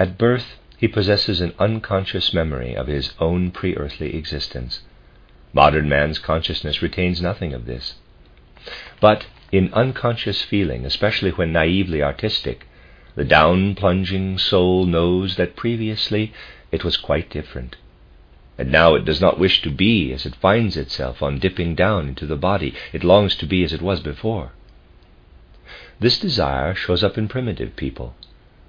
At 0.00 0.16
birth, 0.16 0.56
he 0.78 0.88
possesses 0.88 1.42
an 1.42 1.52
unconscious 1.58 2.32
memory 2.32 2.74
of 2.74 2.86
his 2.86 3.12
own 3.20 3.50
pre 3.50 3.76
earthly 3.76 4.16
existence. 4.16 4.80
Modern 5.52 5.90
man's 5.90 6.18
consciousness 6.18 6.80
retains 6.80 7.20
nothing 7.20 7.52
of 7.52 7.66
this. 7.66 7.96
But 8.98 9.26
in 9.52 9.70
unconscious 9.74 10.40
feeling, 10.40 10.86
especially 10.86 11.32
when 11.32 11.52
naively 11.52 12.02
artistic, 12.02 12.66
the 13.14 13.26
down 13.26 13.74
plunging 13.74 14.38
soul 14.38 14.86
knows 14.86 15.36
that 15.36 15.54
previously 15.54 16.32
it 16.72 16.82
was 16.82 16.96
quite 16.96 17.28
different. 17.28 17.76
And 18.56 18.72
now 18.72 18.94
it 18.94 19.04
does 19.04 19.20
not 19.20 19.38
wish 19.38 19.60
to 19.60 19.70
be 19.70 20.14
as 20.14 20.24
it 20.24 20.34
finds 20.34 20.78
itself 20.78 21.22
on 21.22 21.38
dipping 21.38 21.74
down 21.74 22.08
into 22.08 22.24
the 22.24 22.36
body. 22.36 22.72
It 22.94 23.04
longs 23.04 23.36
to 23.36 23.44
be 23.44 23.64
as 23.64 23.74
it 23.74 23.82
was 23.82 24.00
before. 24.00 24.52
This 25.98 26.18
desire 26.18 26.74
shows 26.74 27.04
up 27.04 27.18
in 27.18 27.28
primitive 27.28 27.76
people 27.76 28.14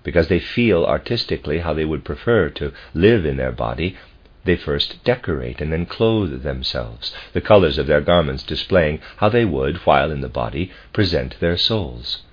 because 0.03 0.27
they 0.27 0.39
feel 0.39 0.86
artistically 0.86 1.60
how 1.60 1.74
they 1.74 1.86
would 1.86 2.03
prefer 2.03 2.50
to 2.50 2.74
live 2.93 3.25
in 3.25 3.38
their 3.38 3.51
body. 3.51 3.96
They 4.43 4.55
first 4.55 5.03
decorate 5.03 5.62
and 5.62 5.72
then 5.72 5.86
clothe 5.86 6.41
themselves, 6.41 7.13
the 7.34 7.41
colors 7.41 7.77
of 7.77 7.88
their 7.88 8.01
garments 8.01 8.43
displaying 8.43 9.00
how 9.17 9.29
they 9.29 9.46
would, 9.46 9.77
while 9.86 10.10
in 10.12 10.22
the 10.22 10.29
body, 10.29 10.72
present 10.93 11.39
their 11.39 11.58
souls. 11.58 12.24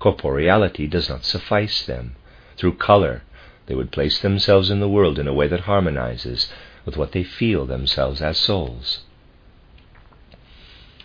Corporeality 0.00 0.88
does 0.88 1.10
not 1.10 1.24
suffice 1.24 1.84
them. 1.84 2.16
Through 2.56 2.76
color, 2.76 3.22
they 3.66 3.74
would 3.74 3.92
place 3.92 4.18
themselves 4.20 4.70
in 4.70 4.80
the 4.80 4.88
world 4.88 5.18
in 5.18 5.28
a 5.28 5.34
way 5.34 5.46
that 5.48 5.60
harmonizes 5.60 6.50
with 6.86 6.96
what 6.96 7.12
they 7.12 7.22
feel 7.22 7.66
themselves 7.66 8.22
as 8.22 8.38
souls. 8.38 9.00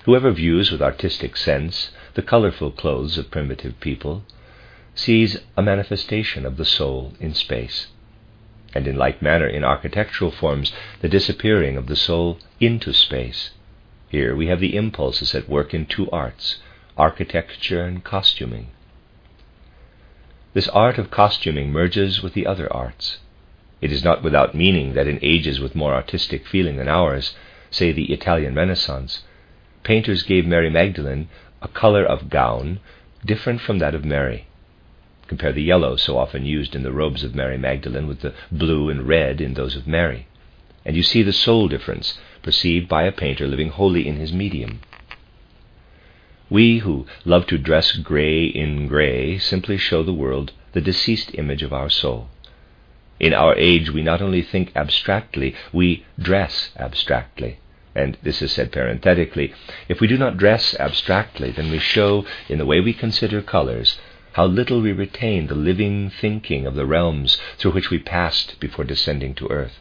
Whoever 0.05 0.31
views 0.31 0.71
with 0.71 0.81
artistic 0.81 1.35
sense 1.35 1.91
the 2.13 2.21
colorful 2.21 2.71
clothes 2.71 3.17
of 3.17 3.29
primitive 3.29 3.79
people 3.79 4.23
sees 4.95 5.37
a 5.57 5.61
manifestation 5.61 6.45
of 6.45 6.57
the 6.57 6.65
soul 6.65 7.13
in 7.19 7.33
space. 7.33 7.87
And 8.73 8.87
in 8.87 8.95
like 8.95 9.21
manner, 9.21 9.47
in 9.47 9.63
architectural 9.63 10.31
forms, 10.31 10.73
the 11.01 11.09
disappearing 11.09 11.77
of 11.77 11.87
the 11.87 11.95
soul 11.95 12.39
into 12.59 12.93
space. 12.93 13.51
Here 14.09 14.35
we 14.35 14.47
have 14.47 14.59
the 14.59 14.75
impulses 14.75 15.35
at 15.35 15.49
work 15.49 15.73
in 15.73 15.85
two 15.85 16.09
arts 16.11 16.59
architecture 16.97 17.83
and 17.83 18.03
costuming. 18.03 18.67
This 20.53 20.69
art 20.69 20.97
of 20.97 21.11
costuming 21.11 21.73
merges 21.73 22.23
with 22.23 22.33
the 22.33 22.47
other 22.47 22.71
arts. 22.71 23.19
It 23.81 23.91
is 23.91 24.03
not 24.03 24.23
without 24.23 24.55
meaning 24.55 24.93
that 24.93 25.07
in 25.07 25.19
ages 25.21 25.59
with 25.59 25.75
more 25.75 25.93
artistic 25.93 26.47
feeling 26.47 26.77
than 26.77 26.87
ours, 26.87 27.35
say 27.69 27.91
the 27.91 28.13
Italian 28.13 28.55
Renaissance, 28.55 29.23
painters 29.83 30.23
gave 30.23 30.45
Mary 30.45 30.69
Magdalene 30.69 31.27
a 31.61 31.67
color 31.67 32.05
of 32.05 32.29
gown 32.29 32.79
different 33.25 33.59
from 33.59 33.79
that 33.79 33.93
of 33.93 34.05
Mary. 34.05 34.47
Compare 35.27 35.53
the 35.53 35.63
yellow 35.63 35.95
so 35.95 36.17
often 36.17 36.45
used 36.45 36.75
in 36.75 36.83
the 36.83 36.91
robes 36.91 37.23
of 37.23 37.33
Mary 37.33 37.57
Magdalene 37.57 38.07
with 38.07 38.21
the 38.21 38.33
blue 38.51 38.89
and 38.89 39.07
red 39.07 39.41
in 39.41 39.55
those 39.55 39.75
of 39.75 39.87
Mary, 39.87 40.27
and 40.85 40.95
you 40.95 41.03
see 41.03 41.23
the 41.23 41.33
soul 41.33 41.67
difference 41.67 42.19
perceived 42.43 42.87
by 42.87 43.03
a 43.03 43.11
painter 43.11 43.47
living 43.47 43.69
wholly 43.69 44.07
in 44.07 44.17
his 44.17 44.31
medium. 44.31 44.81
We 46.49 46.79
who 46.79 47.07
love 47.23 47.47
to 47.47 47.57
dress 47.57 47.93
gray 47.93 48.45
in 48.45 48.87
gray 48.87 49.39
simply 49.39 49.77
show 49.77 50.03
the 50.03 50.13
world 50.13 50.51
the 50.73 50.81
deceased 50.81 51.31
image 51.33 51.63
of 51.63 51.73
our 51.73 51.89
soul. 51.89 52.29
In 53.19 53.33
our 53.33 53.55
age, 53.55 53.89
we 53.89 54.03
not 54.03 54.21
only 54.21 54.43
think 54.43 54.71
abstractly, 54.75 55.55
we 55.73 56.05
dress 56.19 56.69
abstractly. 56.77 57.57
And 57.95 58.17
this 58.21 58.41
is 58.41 58.51
said 58.51 58.71
parenthetically. 58.71 59.53
If 59.87 60.01
we 60.01 60.07
do 60.07 60.17
not 60.17 60.37
dress 60.37 60.75
abstractly, 60.79 61.51
then 61.51 61.71
we 61.71 61.79
show, 61.79 62.25
in 62.49 62.59
the 62.59 62.65
way 62.65 62.81
we 62.81 62.93
consider 62.93 63.41
colors, 63.41 63.97
how 64.35 64.45
little 64.45 64.81
we 64.81 64.91
retain 64.91 65.47
the 65.47 65.55
living 65.55 66.09
thinking 66.09 66.65
of 66.65 66.75
the 66.75 66.85
realms 66.85 67.37
through 67.57 67.71
which 67.71 67.89
we 67.89 67.97
passed 67.97 68.59
before 68.59 68.83
descending 68.83 69.33
to 69.33 69.47
earth. 69.49 69.79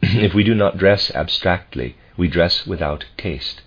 if 0.02 0.32
we 0.32 0.42
do 0.42 0.54
not 0.54 0.78
dress 0.78 1.10
abstractly, 1.14 1.94
we 2.16 2.26
dress 2.26 2.66
without 2.66 3.04
taste. 3.18 3.60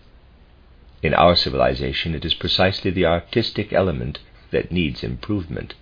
In 1.03 1.13
our 1.13 1.35
civilization, 1.35 2.15
it 2.15 2.25
is 2.25 2.33
precisely 2.33 2.89
the 2.89 3.05
artistic 3.05 3.71
element 3.71 4.17
that 4.49 4.71
needs 4.71 5.03
improvement. 5.03 5.75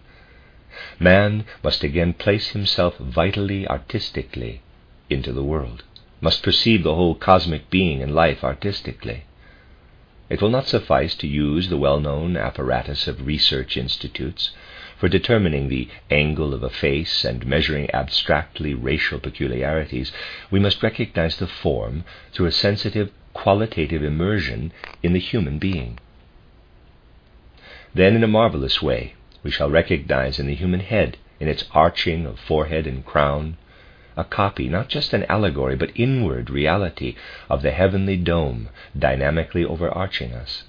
Man 1.00 1.46
must 1.64 1.86
again 1.86 2.12
place 2.12 2.50
himself 2.50 2.98
vitally, 2.98 3.66
artistically 3.66 4.62
into 5.10 5.32
the 5.32 5.44
world, 5.44 5.86
must 6.20 6.44
perceive 6.44 6.84
the 6.84 6.96
whole 6.96 7.16
cosmic 7.16 7.70
being 7.70 8.04
and 8.04 8.14
life 8.14 8.44
artistically. 8.44 9.24
It 10.28 10.42
will 10.42 10.50
not 10.50 10.68
suffice 10.68 11.14
to 11.16 11.28
use 11.28 11.70
the 11.70 11.78
well 11.78 12.00
known 12.00 12.36
apparatus 12.36 13.08
of 13.08 13.28
research 13.28 13.78
institutes 13.78 14.52
for 14.98 15.08
determining 15.08 15.70
the 15.70 15.88
angle 16.10 16.54
of 16.54 16.64
a 16.64 16.70
face 16.70 17.24
and 17.24 17.46
measuring 17.46 17.92
abstractly 17.94 18.74
racial 18.74 19.20
peculiarities. 19.20 20.12
We 20.50 20.60
must 20.60 20.82
recognize 20.82 21.38
the 21.38 21.48
form 21.48 22.06
through 22.32 22.48
a 22.48 22.52
sensitive 22.52 23.12
qualitative 23.34 24.02
immersion 24.02 24.72
in 25.04 25.14
the 25.14 25.20
human 25.20 25.60
being. 25.60 26.00
Then, 27.94 28.16
in 28.16 28.24
a 28.24 28.28
marvelous 28.28 28.82
way, 28.82 29.14
we 29.44 29.52
shall 29.52 29.70
recognize 29.70 30.40
in 30.40 30.48
the 30.48 30.56
human 30.56 30.80
head, 30.80 31.18
in 31.40 31.48
its 31.48 31.66
arching 31.72 32.26
of 32.26 32.40
forehead 32.40 32.88
and 32.88 33.06
crown, 33.06 33.58
a 34.18 34.24
copy, 34.24 34.70
not 34.70 34.88
just 34.88 35.14
an 35.14 35.26
allegory, 35.26 35.76
but 35.76 35.92
inward 35.96 36.50
reality 36.50 37.16
of 37.50 37.62
the 37.62 37.72
heavenly 37.72 38.18
dome 38.18 38.70
dynamically 38.98 39.66
overarching 39.66 40.34
us. 40.34 40.64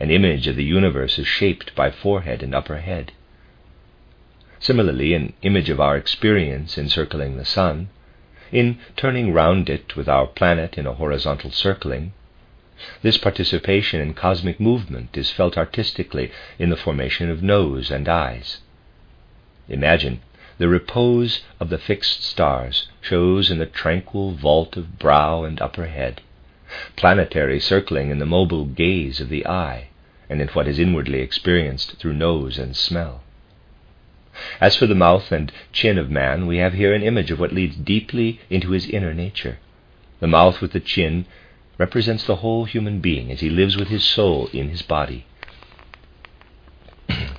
An 0.00 0.10
image 0.10 0.48
of 0.48 0.56
the 0.56 0.64
universe 0.64 1.18
is 1.18 1.26
shaped 1.26 1.74
by 1.74 1.90
forehead 1.90 2.42
and 2.42 2.54
upper 2.54 2.78
head. 2.78 3.12
Similarly, 4.58 5.14
an 5.14 5.32
image 5.42 5.70
of 5.70 5.80
our 5.80 5.96
experience 5.96 6.76
encircling 6.76 7.36
the 7.36 7.44
sun 7.44 7.88
in 8.50 8.78
turning 8.96 9.32
round 9.32 9.70
it 9.70 9.96
with 9.96 10.08
our 10.08 10.26
planet 10.26 10.76
in 10.76 10.86
a 10.86 10.92
horizontal 10.94 11.50
circling. 11.50 12.12
This 13.02 13.16
participation 13.16 14.00
in 14.00 14.14
cosmic 14.14 14.60
movement 14.60 15.16
is 15.16 15.30
felt 15.30 15.56
artistically 15.56 16.30
in 16.58 16.70
the 16.70 16.76
formation 16.76 17.30
of 17.30 17.42
nose 17.42 17.90
and 17.90 18.08
eyes. 18.08 18.58
Imagine 19.68 20.20
the 20.58 20.68
repose 20.68 21.42
of 21.58 21.70
the 21.70 21.78
fixed 21.78 22.22
stars 22.22 22.88
shows 23.00 23.50
in 23.50 23.58
the 23.58 23.66
tranquil 23.66 24.32
vault 24.32 24.76
of 24.76 24.98
brow 24.98 25.44
and 25.44 25.60
upper 25.60 25.86
head, 25.86 26.20
planetary 26.96 27.58
circling 27.58 28.10
in 28.10 28.18
the 28.18 28.26
mobile 28.26 28.64
gaze 28.64 29.20
of 29.20 29.28
the 29.28 29.46
eye, 29.46 29.88
and 30.28 30.40
in 30.40 30.48
what 30.48 30.68
is 30.68 30.78
inwardly 30.78 31.20
experienced 31.20 31.96
through 31.98 32.12
nose 32.12 32.58
and 32.58 32.76
smell. 32.76 33.22
As 34.60 34.76
for 34.76 34.86
the 34.86 34.94
mouth 34.94 35.30
and 35.30 35.52
chin 35.72 35.98
of 35.98 36.10
man, 36.10 36.46
we 36.46 36.58
have 36.58 36.72
here 36.72 36.94
an 36.94 37.02
image 37.02 37.30
of 37.30 37.38
what 37.38 37.52
leads 37.52 37.76
deeply 37.76 38.40
into 38.48 38.70
his 38.70 38.86
inner 38.86 39.12
nature. 39.12 39.58
The 40.20 40.26
mouth 40.26 40.60
with 40.60 40.72
the 40.72 40.80
chin 40.80 41.26
represents 41.78 42.24
the 42.24 42.36
whole 42.36 42.64
human 42.64 43.00
being 43.00 43.30
as 43.30 43.40
he 43.40 43.50
lives 43.50 43.76
with 43.76 43.88
his 43.88 44.04
soul 44.04 44.48
in 44.52 44.68
his 44.68 44.82
body. 44.82 45.26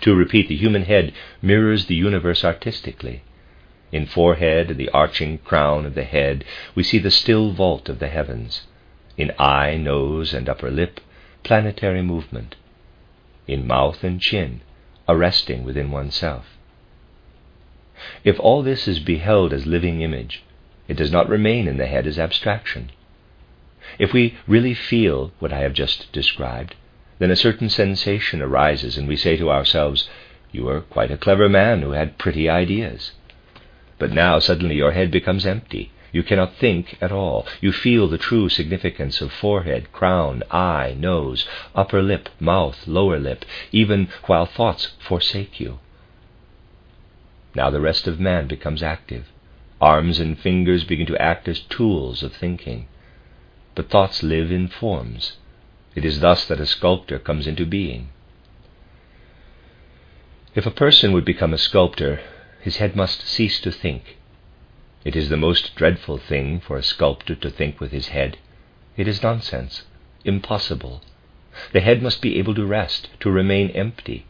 To 0.03 0.15
repeat, 0.15 0.47
the 0.47 0.55
human 0.55 0.83
head 0.83 1.13
mirrors 1.41 1.85
the 1.85 1.95
universe 1.95 2.43
artistically. 2.43 3.23
In 3.91 4.05
forehead 4.05 4.71
and 4.71 4.79
the 4.79 4.89
arching 4.89 5.37
crown 5.39 5.85
of 5.85 5.95
the 5.95 6.03
head, 6.03 6.43
we 6.75 6.83
see 6.83 6.99
the 6.99 7.11
still 7.11 7.51
vault 7.51 7.89
of 7.89 7.99
the 7.99 8.07
heavens. 8.07 8.67
In 9.17 9.31
eye, 9.39 9.77
nose, 9.77 10.33
and 10.33 10.49
upper 10.49 10.71
lip, 10.71 10.99
planetary 11.43 12.01
movement. 12.01 12.55
In 13.47 13.67
mouth 13.67 14.03
and 14.03 14.19
chin, 14.19 14.61
a 15.07 15.15
resting 15.15 15.63
within 15.63 15.91
oneself. 15.91 16.45
If 18.23 18.39
all 18.39 18.63
this 18.63 18.87
is 18.87 18.99
beheld 18.99 19.53
as 19.53 19.65
living 19.65 20.01
image, 20.01 20.43
it 20.87 20.97
does 20.97 21.11
not 21.11 21.29
remain 21.29 21.67
in 21.67 21.77
the 21.77 21.87
head 21.87 22.07
as 22.07 22.19
abstraction. 22.19 22.91
If 23.99 24.11
we 24.11 24.37
really 24.47 24.73
feel 24.73 25.31
what 25.39 25.53
I 25.53 25.59
have 25.59 25.73
just 25.73 26.11
described, 26.11 26.75
then 27.23 27.31
a 27.31 27.38
certain 27.38 27.69
sensation 27.69 28.41
arises, 28.41 28.97
and 28.97 29.07
we 29.07 29.15
say 29.15 29.38
to 29.38 29.49
ourselves, 29.49 30.09
You 30.51 30.67
are 30.67 30.81
quite 30.81 31.09
a 31.09 31.15
clever 31.15 31.47
man 31.47 31.81
who 31.81 31.91
had 31.91 32.17
pretty 32.17 32.49
ideas. 32.49 33.13
But 33.97 34.12
now 34.12 34.39
suddenly 34.39 34.75
your 34.75 34.91
head 34.91 35.09
becomes 35.09 35.45
empty. 35.45 35.93
You 36.12 36.21
cannot 36.21 36.57
think 36.57 36.97
at 36.99 37.13
all. 37.13 37.47
You 37.62 37.71
feel 37.71 38.09
the 38.09 38.17
true 38.17 38.49
significance 38.49 39.21
of 39.21 39.31
forehead, 39.31 39.93
crown, 39.93 40.43
eye, 40.51 40.97
nose, 40.99 41.47
upper 41.73 42.03
lip, 42.03 42.27
mouth, 42.41 42.86
lower 42.88 43.17
lip, 43.17 43.45
even 43.71 44.09
while 44.25 44.45
thoughts 44.45 44.91
forsake 44.99 45.62
you. 45.62 45.79
Now 47.55 47.69
the 47.69 47.79
rest 47.79 48.05
of 48.05 48.19
man 48.19 48.47
becomes 48.47 48.83
active. 48.83 49.31
Arms 49.79 50.19
and 50.19 50.38
fingers 50.38 50.83
begin 50.83 51.07
to 51.07 51.21
act 51.21 51.47
as 51.47 51.62
tools 51.62 52.21
of 52.21 52.33
thinking. 52.33 52.88
But 53.75 53.89
thoughts 53.89 54.23
live 54.23 54.51
in 54.51 54.67
forms. 54.67 55.38
It 55.95 56.06
is 56.06 56.21
thus 56.21 56.45
that 56.45 56.60
a 56.60 56.65
sculptor 56.65 57.19
comes 57.19 57.45
into 57.45 57.65
being. 57.65 58.10
If 60.56 60.65
a 60.65 60.71
person 60.71 61.13
would 61.13 61.25
become 61.25 61.53
a 61.53 61.58
sculptor, 61.58 62.21
his 62.62 62.77
head 62.77 62.95
must 62.95 63.27
cease 63.27 63.60
to 63.62 63.71
think. 63.71 64.17
It 65.03 65.15
is 65.15 65.29
the 65.29 65.38
most 65.38 65.75
dreadful 65.75 66.17
thing 66.17 66.60
for 66.60 66.77
a 66.77 66.84
sculptor 66.84 67.36
to 67.36 67.49
think 67.49 67.79
with 67.79 67.91
his 67.91 68.08
head. 68.10 68.38
It 68.95 69.08
is 69.08 69.21
nonsense, 69.21 69.84
impossible. 70.23 71.01
The 71.73 71.82
head 71.82 72.01
must 72.01 72.21
be 72.21 72.39
able 72.39 72.56
to 72.56 72.65
rest, 72.65 73.10
to 73.19 73.29
remain 73.29 73.69
empty. 73.71 74.25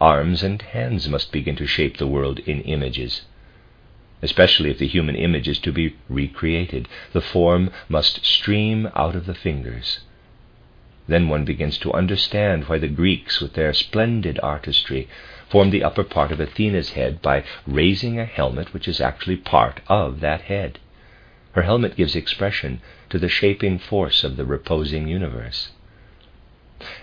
Arms 0.00 0.42
and 0.42 0.62
hands 0.62 1.08
must 1.08 1.32
begin 1.32 1.56
to 1.56 1.66
shape 1.66 1.96
the 1.96 2.06
world 2.06 2.38
in 2.40 2.60
images. 2.62 3.22
Especially 4.22 4.70
if 4.70 4.78
the 4.78 4.86
human 4.86 5.16
image 5.16 5.48
is 5.48 5.58
to 5.60 5.72
be 5.72 5.96
recreated, 6.08 6.88
the 7.12 7.20
form 7.20 7.70
must 7.88 8.24
stream 8.24 8.88
out 8.94 9.16
of 9.16 9.26
the 9.26 9.34
fingers. 9.34 10.00
Then 11.06 11.28
one 11.28 11.44
begins 11.44 11.76
to 11.78 11.92
understand 11.92 12.64
why 12.64 12.78
the 12.78 12.88
Greeks, 12.88 13.40
with 13.40 13.52
their 13.52 13.74
splendid 13.74 14.40
artistry, 14.42 15.06
formed 15.50 15.70
the 15.70 15.84
upper 15.84 16.02
part 16.02 16.32
of 16.32 16.40
Athena's 16.40 16.92
head 16.92 17.20
by 17.20 17.44
raising 17.66 18.18
a 18.18 18.24
helmet 18.24 18.72
which 18.72 18.88
is 18.88 19.02
actually 19.02 19.36
part 19.36 19.80
of 19.86 20.20
that 20.20 20.42
head. 20.42 20.78
Her 21.52 21.62
helmet 21.62 21.94
gives 21.94 22.16
expression 22.16 22.80
to 23.10 23.18
the 23.18 23.28
shaping 23.28 23.78
force 23.78 24.24
of 24.24 24.36
the 24.36 24.46
reposing 24.46 25.06
universe. 25.06 25.72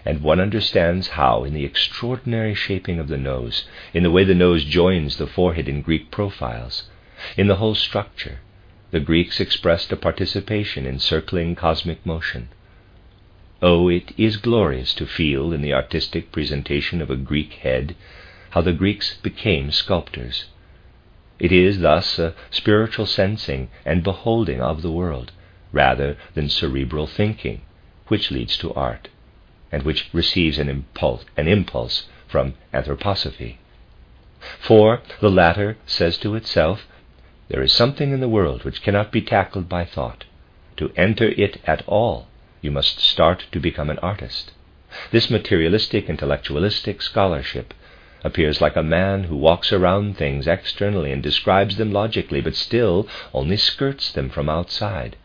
And 0.04 0.22
one 0.22 0.40
understands 0.40 1.10
how, 1.10 1.44
in 1.44 1.54
the 1.54 1.64
extraordinary 1.64 2.56
shaping 2.56 3.00
of 3.00 3.08
the 3.08 3.18
nose, 3.18 3.66
in 3.94 4.02
the 4.04 4.12
way 4.12 4.24
the 4.24 4.34
nose 4.34 4.66
joins 4.66 5.18
the 5.18 5.28
forehead 5.28 5.70
in 5.70 5.84
Greek 5.84 6.10
profiles, 6.10 6.90
in 7.38 7.48
the 7.48 7.58
whole 7.58 7.76
structure, 7.76 8.40
the 8.90 9.00
Greeks 9.00 9.40
expressed 9.40 9.92
a 9.92 9.96
participation 9.96 10.88
in 10.88 10.98
circling 10.98 11.56
cosmic 11.56 12.04
motion. 12.06 12.50
Oh, 13.64 13.90
it 13.90 14.12
is 14.18 14.38
glorious 14.38 14.96
to 14.96 15.06
feel 15.06 15.54
in 15.54 15.62
the 15.62 15.74
artistic 15.74 16.32
presentation 16.32 17.00
of 17.00 17.12
a 17.12 17.16
Greek 17.16 17.54
head 17.54 17.96
how 18.52 18.62
the 18.62 18.74
Greeks 18.74 19.18
became 19.18 19.72
sculptors. 19.72 20.46
It 21.38 21.52
is 21.52 21.80
thus 21.80 22.18
a 22.18 22.34
spiritual 22.50 23.06
sensing 23.06 23.70
and 23.86 24.04
beholding 24.04 24.62
of 24.62 24.82
the 24.82 24.92
world, 24.92 25.32
rather 25.72 26.18
than 26.34 26.50
cerebral 26.50 27.06
thinking, 27.06 27.62
which 28.08 28.32
leads 28.32 28.58
to 28.58 28.74
art, 28.74 29.10
and 29.72 29.84
which 29.84 30.10
receives 30.12 30.58
an 30.58 30.68
impulse, 30.68 31.26
an 31.38 31.48
impulse 31.48 32.08
from 32.28 32.56
anthroposophy. 32.74 33.58
For 34.60 35.02
the 35.20 35.30
latter 35.30 35.78
says 35.86 36.18
to 36.20 36.34
itself, 36.34 36.88
There 37.48 37.62
is 37.62 37.72
something 37.72 38.12
in 38.12 38.22
the 38.22 38.30
world 38.30 38.64
which 38.66 38.82
cannot 38.82 39.12
be 39.12 39.22
tackled 39.22 39.70
by 39.70 39.86
thought. 39.86 40.26
To 40.78 40.92
enter 40.96 41.30
it 41.30 41.62
at 41.68 41.84
all, 41.88 42.28
you 42.62 42.72
must 42.72 43.00
start 43.00 43.46
to 43.52 43.60
become 43.60 43.90
an 43.90 44.00
artist. 44.00 44.52
This 45.12 45.30
materialistic, 45.30 46.10
intellectualistic 46.10 47.02
scholarship 47.02 47.74
appears 48.24 48.62
like 48.62 48.76
a 48.76 48.84
man 48.84 49.24
who 49.24 49.36
walks 49.36 49.72
around 49.74 50.18
things 50.18 50.48
externally 50.48 51.12
and 51.12 51.24
describes 51.24 51.78
them 51.78 51.92
logically, 51.92 52.42
but 52.42 52.56
still 52.56 53.08
only 53.34 53.58
skirts 53.58 54.12
them 54.12 54.30
from 54.30 54.50
outside. 54.50 55.16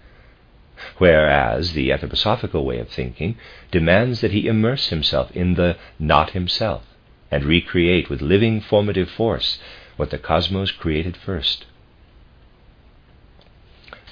Whereas 0.99 1.73
the 1.73 1.91
anthroposophical 1.91 2.65
way 2.65 2.79
of 2.79 2.89
thinking 2.89 3.37
demands 3.71 4.21
that 4.21 4.33
he 4.33 4.47
immerse 4.47 4.89
himself 4.89 5.31
in 5.33 5.55
the 5.55 5.77
not 5.99 6.31
himself 6.31 6.85
and 7.31 7.45
recreate 7.45 8.09
with 8.09 8.23
living 8.23 8.61
formative 8.61 9.11
force 9.11 9.59
what 9.97 10.11
the 10.11 10.19
cosmos 10.19 10.71
created 10.71 11.17
first. 11.17 11.67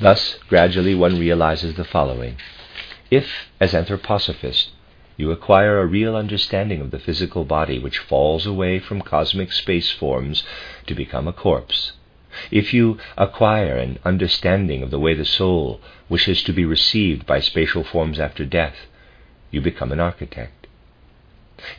Thus, 0.01 0.39
gradually, 0.49 0.95
one 0.95 1.19
realizes 1.19 1.75
the 1.75 1.85
following. 1.85 2.37
If, 3.17 3.49
as 3.61 3.75
anthroposophist, 3.75 4.71
you 5.17 5.31
acquire 5.31 5.79
a 5.79 5.87
real 5.87 6.17
understanding 6.17 6.81
of 6.81 6.91
the 6.91 6.99
physical 6.99 7.45
body 7.45 7.79
which 7.79 7.99
falls 7.99 8.45
away 8.45 8.81
from 8.81 9.03
cosmic 9.03 9.53
space 9.53 9.89
forms 9.89 10.43
to 10.89 10.97
become 10.97 11.29
a 11.29 11.33
corpse. 11.33 11.93
If 12.51 12.75
you 12.75 12.99
acquire 13.17 13.77
an 13.77 14.01
understanding 14.05 14.83
of 14.83 14.91
the 14.91 14.99
way 14.99 15.15
the 15.15 15.25
soul 15.25 15.81
wishes 16.09 16.43
to 16.43 16.53
be 16.53 16.65
received 16.65 17.25
by 17.25 17.39
spatial 17.39 17.85
forms 17.85 18.19
after 18.19 18.45
death, 18.45 18.89
you 19.53 19.61
become 19.61 19.93
an 19.93 20.01
architect. 20.01 20.67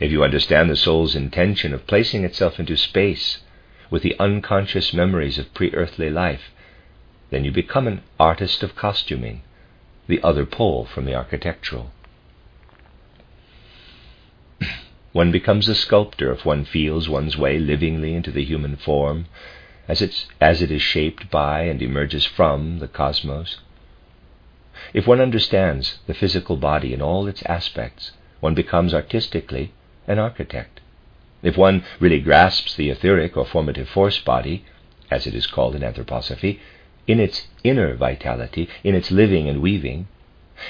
If 0.00 0.10
you 0.10 0.24
understand 0.24 0.70
the 0.70 0.76
soul's 0.76 1.14
intention 1.14 1.74
of 1.74 1.86
placing 1.86 2.24
itself 2.24 2.58
into 2.58 2.78
space 2.78 3.42
with 3.90 4.02
the 4.02 4.16
unconscious 4.18 4.94
memories 4.94 5.36
of 5.36 5.52
pre 5.52 5.70
earthly 5.74 6.08
life, 6.08 6.50
then 7.28 7.44
you 7.44 7.50
become 7.52 7.86
an 7.86 8.00
artist 8.18 8.62
of 8.62 8.74
costuming, 8.74 9.42
the 10.08 10.22
other 10.22 10.46
pole 10.46 10.84
from 10.84 11.04
the 11.04 11.14
architectural. 11.14 11.90
One 15.12 15.32
becomes 15.32 15.68
a 15.68 15.74
sculptor 15.74 16.32
if 16.32 16.44
one 16.44 16.64
feels 16.64 17.08
one's 17.08 17.36
way 17.36 17.58
livingly 17.58 18.14
into 18.14 18.30
the 18.30 18.44
human 18.44 18.76
form, 18.76 19.26
as, 19.88 20.02
it's, 20.02 20.26
as 20.40 20.62
it 20.62 20.70
is 20.70 20.82
shaped 20.82 21.30
by 21.30 21.62
and 21.62 21.80
emerges 21.80 22.24
from 22.24 22.78
the 22.80 22.88
cosmos. 22.88 23.58
If 24.92 25.06
one 25.06 25.20
understands 25.20 25.98
the 26.06 26.14
physical 26.14 26.56
body 26.56 26.92
in 26.92 27.00
all 27.00 27.26
its 27.26 27.42
aspects, 27.44 28.12
one 28.40 28.54
becomes 28.54 28.92
artistically 28.92 29.72
an 30.06 30.18
architect. 30.18 30.80
If 31.42 31.56
one 31.56 31.84
really 31.98 32.20
grasps 32.20 32.74
the 32.76 32.90
etheric 32.90 33.36
or 33.36 33.46
formative 33.46 33.88
force 33.88 34.18
body, 34.18 34.64
as 35.10 35.26
it 35.26 35.34
is 35.34 35.46
called 35.46 35.74
in 35.74 35.82
anthroposophy, 35.82 36.58
in 37.06 37.20
its 37.20 37.46
inner 37.62 37.94
vitality, 37.94 38.68
in 38.82 38.94
its 38.94 39.10
living 39.10 39.48
and 39.48 39.62
weaving, 39.62 40.08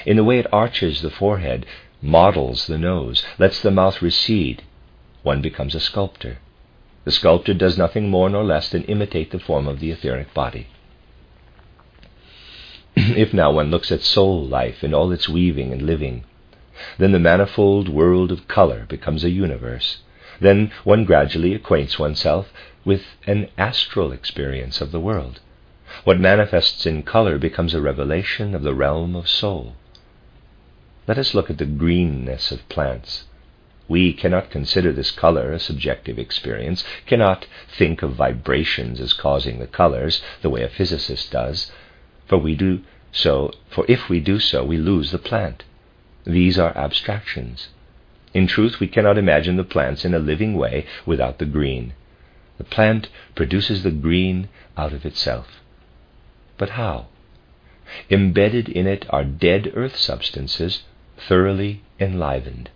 in 0.05 0.17
the 0.17 0.23
way 0.23 0.39
it 0.39 0.53
arches 0.53 1.01
the 1.01 1.09
forehead, 1.09 1.65
models 2.01 2.67
the 2.67 2.77
nose, 2.77 3.23
lets 3.39 3.61
the 3.61 3.71
mouth 3.71 4.01
recede, 4.01 4.61
one 5.23 5.41
becomes 5.41 5.73
a 5.73 5.79
sculptor. 5.79 6.37
The 7.05 7.11
sculptor 7.11 7.53
does 7.53 7.77
nothing 7.77 8.09
more 8.09 8.29
nor 8.29 8.43
less 8.43 8.69
than 8.69 8.83
imitate 8.83 9.31
the 9.31 9.39
form 9.39 9.67
of 9.67 9.79
the 9.79 9.91
etheric 9.91 10.33
body. 10.33 10.67
if 12.95 13.33
now 13.33 13.51
one 13.51 13.71
looks 13.71 13.91
at 13.91 14.01
soul 14.01 14.45
life 14.45 14.83
in 14.83 14.93
all 14.93 15.11
its 15.11 15.29
weaving 15.29 15.71
and 15.71 15.83
living, 15.83 16.25
then 16.97 17.11
the 17.11 17.19
manifold 17.19 17.89
world 17.89 18.31
of 18.31 18.47
color 18.47 18.85
becomes 18.87 19.23
a 19.23 19.29
universe. 19.29 19.99
Then 20.39 20.71
one 20.83 21.05
gradually 21.05 21.53
acquaints 21.53 21.97
oneself 21.97 22.51
with 22.85 23.03
an 23.25 23.49
astral 23.57 24.11
experience 24.11 24.81
of 24.81 24.91
the 24.91 24.99
world. 24.99 25.39
What 26.07 26.21
manifests 26.21 26.85
in 26.85 27.03
color 27.03 27.37
becomes 27.37 27.73
a 27.73 27.81
revelation 27.81 28.55
of 28.55 28.63
the 28.63 28.73
realm 28.73 29.13
of 29.13 29.27
soul. 29.27 29.75
Let 31.05 31.17
us 31.17 31.33
look 31.33 31.49
at 31.49 31.57
the 31.57 31.65
greenness 31.65 32.49
of 32.49 32.69
plants. 32.69 33.25
We 33.89 34.13
cannot 34.13 34.49
consider 34.49 34.93
this 34.93 35.11
color 35.11 35.51
a 35.51 35.59
subjective 35.59 36.17
experience, 36.17 36.85
cannot 37.07 37.45
think 37.77 38.03
of 38.03 38.13
vibrations 38.13 39.01
as 39.01 39.11
causing 39.11 39.59
the 39.59 39.67
colors 39.67 40.21
the 40.41 40.49
way 40.49 40.63
a 40.63 40.69
physicist 40.69 41.29
does, 41.29 41.73
for 42.25 42.37
we 42.37 42.55
do 42.55 42.83
so, 43.11 43.51
for 43.69 43.83
if 43.89 44.07
we 44.07 44.21
do 44.21 44.39
so, 44.39 44.63
we 44.63 44.77
lose 44.77 45.11
the 45.11 45.17
plant. 45.17 45.65
These 46.23 46.57
are 46.57 46.71
abstractions. 46.77 47.67
In 48.33 48.47
truth, 48.47 48.79
we 48.79 48.87
cannot 48.87 49.17
imagine 49.17 49.57
the 49.57 49.65
plants 49.65 50.05
in 50.05 50.13
a 50.13 50.19
living 50.19 50.55
way 50.55 50.85
without 51.05 51.37
the 51.37 51.45
green. 51.45 51.95
The 52.59 52.63
plant 52.63 53.09
produces 53.35 53.83
the 53.83 53.91
green 53.91 54.47
out 54.77 54.93
of 54.93 55.05
itself. 55.05 55.47
But 56.57 56.71
how? 56.71 57.07
Embedded 58.09 58.67
in 58.67 58.87
it 58.87 59.05
are 59.09 59.23
dead 59.23 59.71
earth 59.75 59.95
substances 59.95 60.83
thoroughly 61.17 61.81
enlivened. 61.99 62.69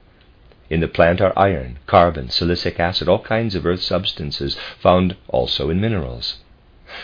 In 0.70 0.80
the 0.80 0.88
plant 0.88 1.20
are 1.20 1.38
iron, 1.38 1.80
carbon, 1.86 2.28
silicic 2.28 2.80
acid, 2.80 3.10
all 3.10 3.20
kinds 3.20 3.56
of 3.56 3.66
earth 3.66 3.82
substances 3.82 4.56
found 4.80 5.18
also 5.28 5.70
in 5.70 5.82
minerals. 5.82 6.38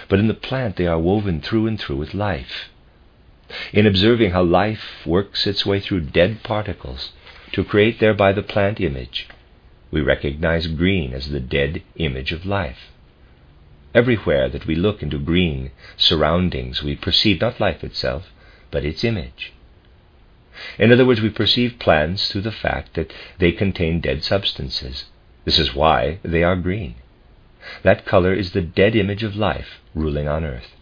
But 0.07 0.19
in 0.19 0.27
the 0.27 0.33
plant 0.33 0.77
they 0.77 0.87
are 0.87 0.99
woven 0.99 1.41
through 1.41 1.67
and 1.67 1.79
through 1.79 1.97
with 1.97 2.13
life. 2.13 2.69
In 3.73 3.85
observing 3.85 4.31
how 4.31 4.43
life 4.43 5.05
works 5.05 5.47
its 5.47 5.65
way 5.65 5.79
through 5.79 6.01
dead 6.01 6.43
particles 6.43 7.11
to 7.53 7.63
create 7.63 7.99
thereby 7.99 8.33
the 8.33 8.43
plant 8.43 8.79
image, 8.79 9.27
we 9.89 10.01
recognize 10.01 10.67
green 10.67 11.13
as 11.13 11.29
the 11.29 11.39
dead 11.39 11.81
image 11.95 12.31
of 12.31 12.45
life. 12.45 12.91
Everywhere 13.97 14.47
that 14.49 14.67
we 14.67 14.75
look 14.75 15.01
into 15.01 15.17
green 15.17 15.71
surroundings, 15.97 16.83
we 16.83 16.95
perceive 16.95 17.41
not 17.41 17.59
life 17.59 17.83
itself, 17.83 18.31
but 18.69 18.85
its 18.85 19.03
image. 19.03 19.53
In 20.77 20.91
other 20.91 21.03
words, 21.03 21.19
we 21.19 21.31
perceive 21.31 21.79
plants 21.79 22.31
through 22.31 22.41
the 22.41 22.51
fact 22.51 22.93
that 22.93 23.11
they 23.39 23.51
contain 23.51 23.99
dead 23.99 24.23
substances. 24.23 25.05
This 25.45 25.57
is 25.57 25.73
why 25.73 26.19
they 26.21 26.43
are 26.43 26.55
green. 26.55 26.93
That 27.81 28.05
color 28.05 28.35
is 28.35 28.51
the 28.51 28.61
dead 28.61 28.95
image 28.95 29.23
of 29.23 29.35
life 29.35 29.79
ruling 29.95 30.27
on 30.27 30.45
earth. 30.45 30.75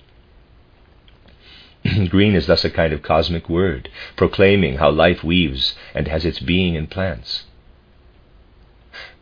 green 2.09 2.35
is 2.35 2.47
thus 2.47 2.65
a 2.65 2.69
kind 2.69 2.91
of 2.91 3.01
cosmic 3.01 3.47
word, 3.47 3.87
proclaiming 4.17 4.75
how 4.75 4.91
life 4.91 5.23
weaves 5.23 5.73
and 5.93 6.09
has 6.09 6.25
its 6.25 6.39
being 6.39 6.75
in 6.75 6.87
plants. 6.87 7.45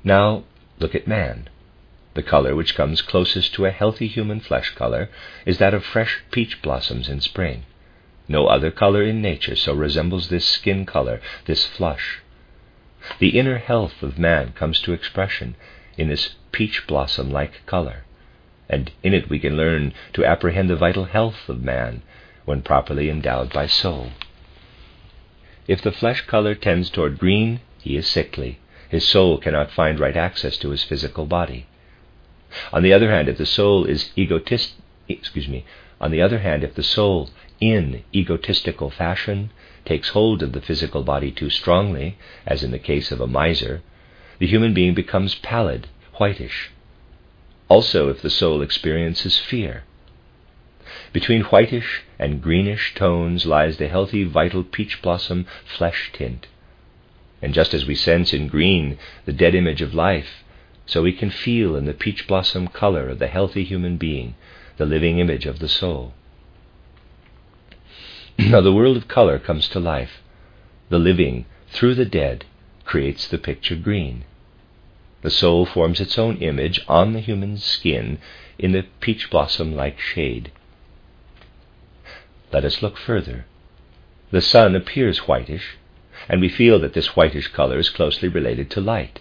Now, 0.04 0.46
look 0.80 0.96
at 0.96 1.08
man. 1.08 1.48
The 2.16 2.22
color 2.24 2.56
which 2.56 2.76
comes 2.76 3.02
closest 3.02 3.56
to 3.56 3.66
a 3.66 3.72
healthy 3.72 4.08
human 4.08 4.40
flesh 4.40 4.70
color 4.76 5.10
is 5.48 5.58
that 5.58 5.74
of 5.74 5.84
fresh 5.84 6.20
peach 6.30 6.62
blossoms 6.62 7.10
in 7.10 7.22
spring. 7.22 7.64
No 8.28 8.46
other 8.48 8.70
color 8.70 9.02
in 9.02 9.20
nature 9.20 9.56
so 9.56 9.74
resembles 9.74 10.30
this 10.30 10.46
skin 10.46 10.86
color, 10.86 11.22
this 11.46 11.66
flush. 11.66 12.20
The 13.18 13.38
inner 13.40 13.58
health 13.58 14.04
of 14.04 14.20
man 14.20 14.54
comes 14.54 14.80
to 14.82 14.94
expression 14.94 15.56
in 15.98 16.08
this 16.08 16.36
peach 16.52 16.86
blossom 16.86 17.32
like 17.32 17.66
color, 17.66 18.06
and 18.70 18.92
in 19.02 19.16
it 19.16 19.28
we 19.28 19.40
can 19.40 19.58
learn 19.58 19.94
to 20.14 20.24
apprehend 20.24 20.70
the 20.70 20.76
vital 20.76 21.06
health 21.06 21.50
of 21.50 21.64
man 21.64 22.04
when 22.46 22.62
properly 22.62 23.10
endowed 23.10 23.52
by 23.52 23.66
soul. 23.66 24.12
If 25.68 25.82
the 25.82 25.92
flesh 25.92 26.22
color 26.22 26.54
tends 26.54 26.90
toward 26.90 27.18
green, 27.18 27.60
he 27.82 27.98
is 27.98 28.08
sickly. 28.08 28.60
His 28.90 29.08
soul 29.08 29.40
cannot 29.40 29.72
find 29.72 30.00
right 30.00 30.16
access 30.16 30.58
to 30.58 30.70
his 30.70 30.84
physical 30.84 31.26
body. 31.26 31.66
On 32.72 32.84
the 32.84 32.94
other 32.94 33.10
hand, 33.10 33.28
if 33.30 33.38
the 33.38 33.46
soul 33.46 33.86
is 33.86 34.12
egotist, 34.16 34.74
excuse 35.10 35.48
me, 35.48 35.66
on 36.00 36.12
the 36.12 36.22
other 36.22 36.40
hand, 36.40 36.64
if 36.64 36.76
the 36.76 36.84
soul, 36.84 37.30
in 37.60 38.04
egotistical 38.14 38.90
fashion, 38.90 39.50
takes 39.86 40.10
hold 40.10 40.44
of 40.44 40.52
the 40.52 40.62
physical 40.62 41.04
body 41.04 41.32
too 41.32 41.50
strongly, 41.50 42.18
as 42.46 42.64
in 42.64 42.72
the 42.72 42.80
case 42.80 43.12
of 43.12 43.20
a 43.20 43.28
miser, 43.28 43.82
the 44.40 44.48
human 44.48 44.74
being 44.74 44.94
becomes 44.94 45.36
pallid, 45.36 45.88
whitish. 46.20 46.70
Also, 47.70 48.10
if 48.10 48.22
the 48.22 48.30
soul 48.30 48.62
experiences 48.62 49.40
fear. 49.40 49.84
Between 51.12 51.44
whitish 51.44 52.04
and 52.20 52.42
greenish 52.42 52.94
tones 52.94 53.46
lies 53.46 53.78
the 53.78 53.88
healthy, 53.88 54.24
vital 54.26 54.64
peach 54.64 55.02
blossom 55.02 55.48
flesh 55.66 56.12
tint. 56.14 56.48
And 57.42 57.54
just 57.54 57.74
as 57.74 57.86
we 57.86 57.96
sense 57.96 58.34
in 58.34 58.48
green 58.48 58.98
the 59.26 59.34
dead 59.34 59.56
image 59.56 59.82
of 59.82 59.94
life, 59.94 60.44
so 60.86 61.02
we 61.02 61.14
can 61.14 61.30
feel 61.30 61.76
in 61.76 61.86
the 61.86 61.94
peach 61.94 62.28
blossom 62.28 62.68
color 62.68 63.10
of 63.10 63.20
the 63.20 63.28
healthy 63.28 63.64
human 63.64 63.98
being 63.98 64.36
the 64.78 64.86
living 64.86 65.20
image 65.20 65.46
of 65.46 65.60
the 65.60 65.68
soul. 65.68 66.14
now, 68.40 68.62
the 68.62 68.74
world 68.74 68.98
of 68.98 69.08
color 69.08 69.38
comes 69.38 69.68
to 69.70 69.80
life. 69.80 70.22
The 70.90 71.00
living, 71.00 71.46
through 71.70 71.96
the 71.96 72.06
dead, 72.06 72.46
creates 72.86 73.28
the 73.28 73.38
picture 73.38 73.76
green. 73.76 74.26
The 75.22 75.30
soul 75.30 75.66
forms 75.66 76.02
its 76.02 76.18
own 76.18 76.38
image 76.38 76.82
on 76.88 77.14
the 77.14 77.20
human 77.20 77.58
skin 77.58 78.18
in 78.60 78.72
the 78.72 78.86
peach 79.00 79.30
blossom 79.30 79.76
like 79.76 80.00
shade. 80.00 80.52
Let 82.52 82.66
us 82.66 82.82
look 82.82 82.98
further. 82.98 83.46
The 84.32 84.42
sun 84.42 84.76
appears 84.76 85.20
whitish, 85.20 85.78
and 86.28 86.42
we 86.42 86.50
feel 86.50 86.80
that 86.80 86.94
this 86.94 87.16
whitish 87.16 87.48
color 87.50 87.78
is 87.78 87.90
closely 87.90 88.28
related 88.28 88.70
to 88.72 88.82
light. 88.82 89.20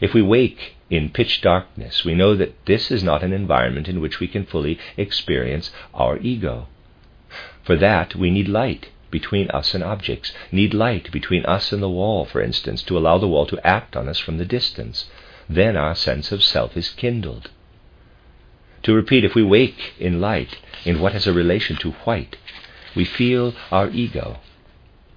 If 0.00 0.14
we 0.14 0.22
wake 0.22 0.76
in 0.90 1.10
pitch 1.10 1.40
darkness, 1.40 2.04
we 2.04 2.14
know 2.14 2.34
that 2.36 2.66
this 2.66 2.90
is 2.90 3.02
not 3.02 3.22
an 3.22 3.32
environment 3.32 3.88
in 3.88 4.00
which 4.00 4.20
we 4.20 4.28
can 4.28 4.44
fully 4.44 4.78
experience 4.96 5.70
our 5.94 6.18
ego. 6.18 6.68
For 7.62 7.76
that, 7.76 8.14
we 8.14 8.30
need 8.30 8.48
light 8.48 8.90
between 9.10 9.50
us 9.50 9.74
and 9.74 9.84
objects, 9.84 10.32
need 10.50 10.74
light 10.74 11.12
between 11.12 11.44
us 11.46 11.72
and 11.72 11.82
the 11.82 11.88
wall, 11.88 12.24
for 12.24 12.40
instance, 12.40 12.82
to 12.84 12.98
allow 12.98 13.18
the 13.18 13.28
wall 13.28 13.46
to 13.46 13.66
act 13.66 13.96
on 13.96 14.08
us 14.08 14.18
from 14.18 14.38
the 14.38 14.44
distance. 14.44 15.06
Then 15.48 15.76
our 15.76 15.94
sense 15.94 16.32
of 16.32 16.42
self 16.42 16.76
is 16.76 16.90
kindled. 16.90 17.50
To 18.84 18.94
repeat, 18.94 19.24
if 19.24 19.34
we 19.34 19.44
wake 19.44 19.94
in 20.00 20.20
light, 20.20 20.58
in 20.84 20.98
what 20.98 21.12
has 21.12 21.26
a 21.26 21.32
relation 21.32 21.76
to 21.76 21.92
white, 22.04 22.36
we 22.96 23.04
feel 23.04 23.54
our 23.70 23.88
ego. 23.90 24.40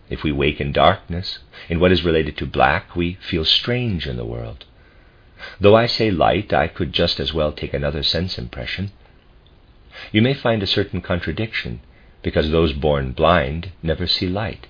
If 0.09 0.23
we 0.23 0.31
wake 0.31 0.61
in 0.61 0.71
darkness, 0.71 1.39
in 1.67 1.79
what 1.79 1.91
is 1.91 2.05
related 2.05 2.37
to 2.37 2.45
black, 2.45 2.95
we 2.95 3.15
feel 3.21 3.45
strange 3.45 4.05
in 4.07 4.17
the 4.17 4.25
world. 4.25 4.65
Though 5.59 5.75
I 5.75 5.87
say 5.87 6.11
light, 6.11 6.53
I 6.53 6.67
could 6.67 6.93
just 6.93 7.19
as 7.19 7.33
well 7.33 7.51
take 7.51 7.73
another 7.73 8.03
sense 8.03 8.37
impression. 8.37 8.91
You 10.11 10.21
may 10.21 10.33
find 10.33 10.61
a 10.61 10.67
certain 10.67 11.01
contradiction, 11.01 11.79
because 12.21 12.51
those 12.51 12.73
born 12.73 13.13
blind 13.13 13.71
never 13.81 14.05
see 14.07 14.27
light. 14.27 14.67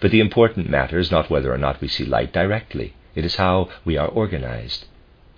But 0.00 0.10
the 0.10 0.20
important 0.20 0.68
matter 0.68 0.98
is 0.98 1.10
not 1.10 1.28
whether 1.28 1.52
or 1.52 1.58
not 1.58 1.80
we 1.80 1.88
see 1.88 2.04
light 2.04 2.32
directly, 2.32 2.94
it 3.14 3.24
is 3.24 3.36
how 3.36 3.68
we 3.84 3.96
are 3.96 4.08
organized. 4.08 4.86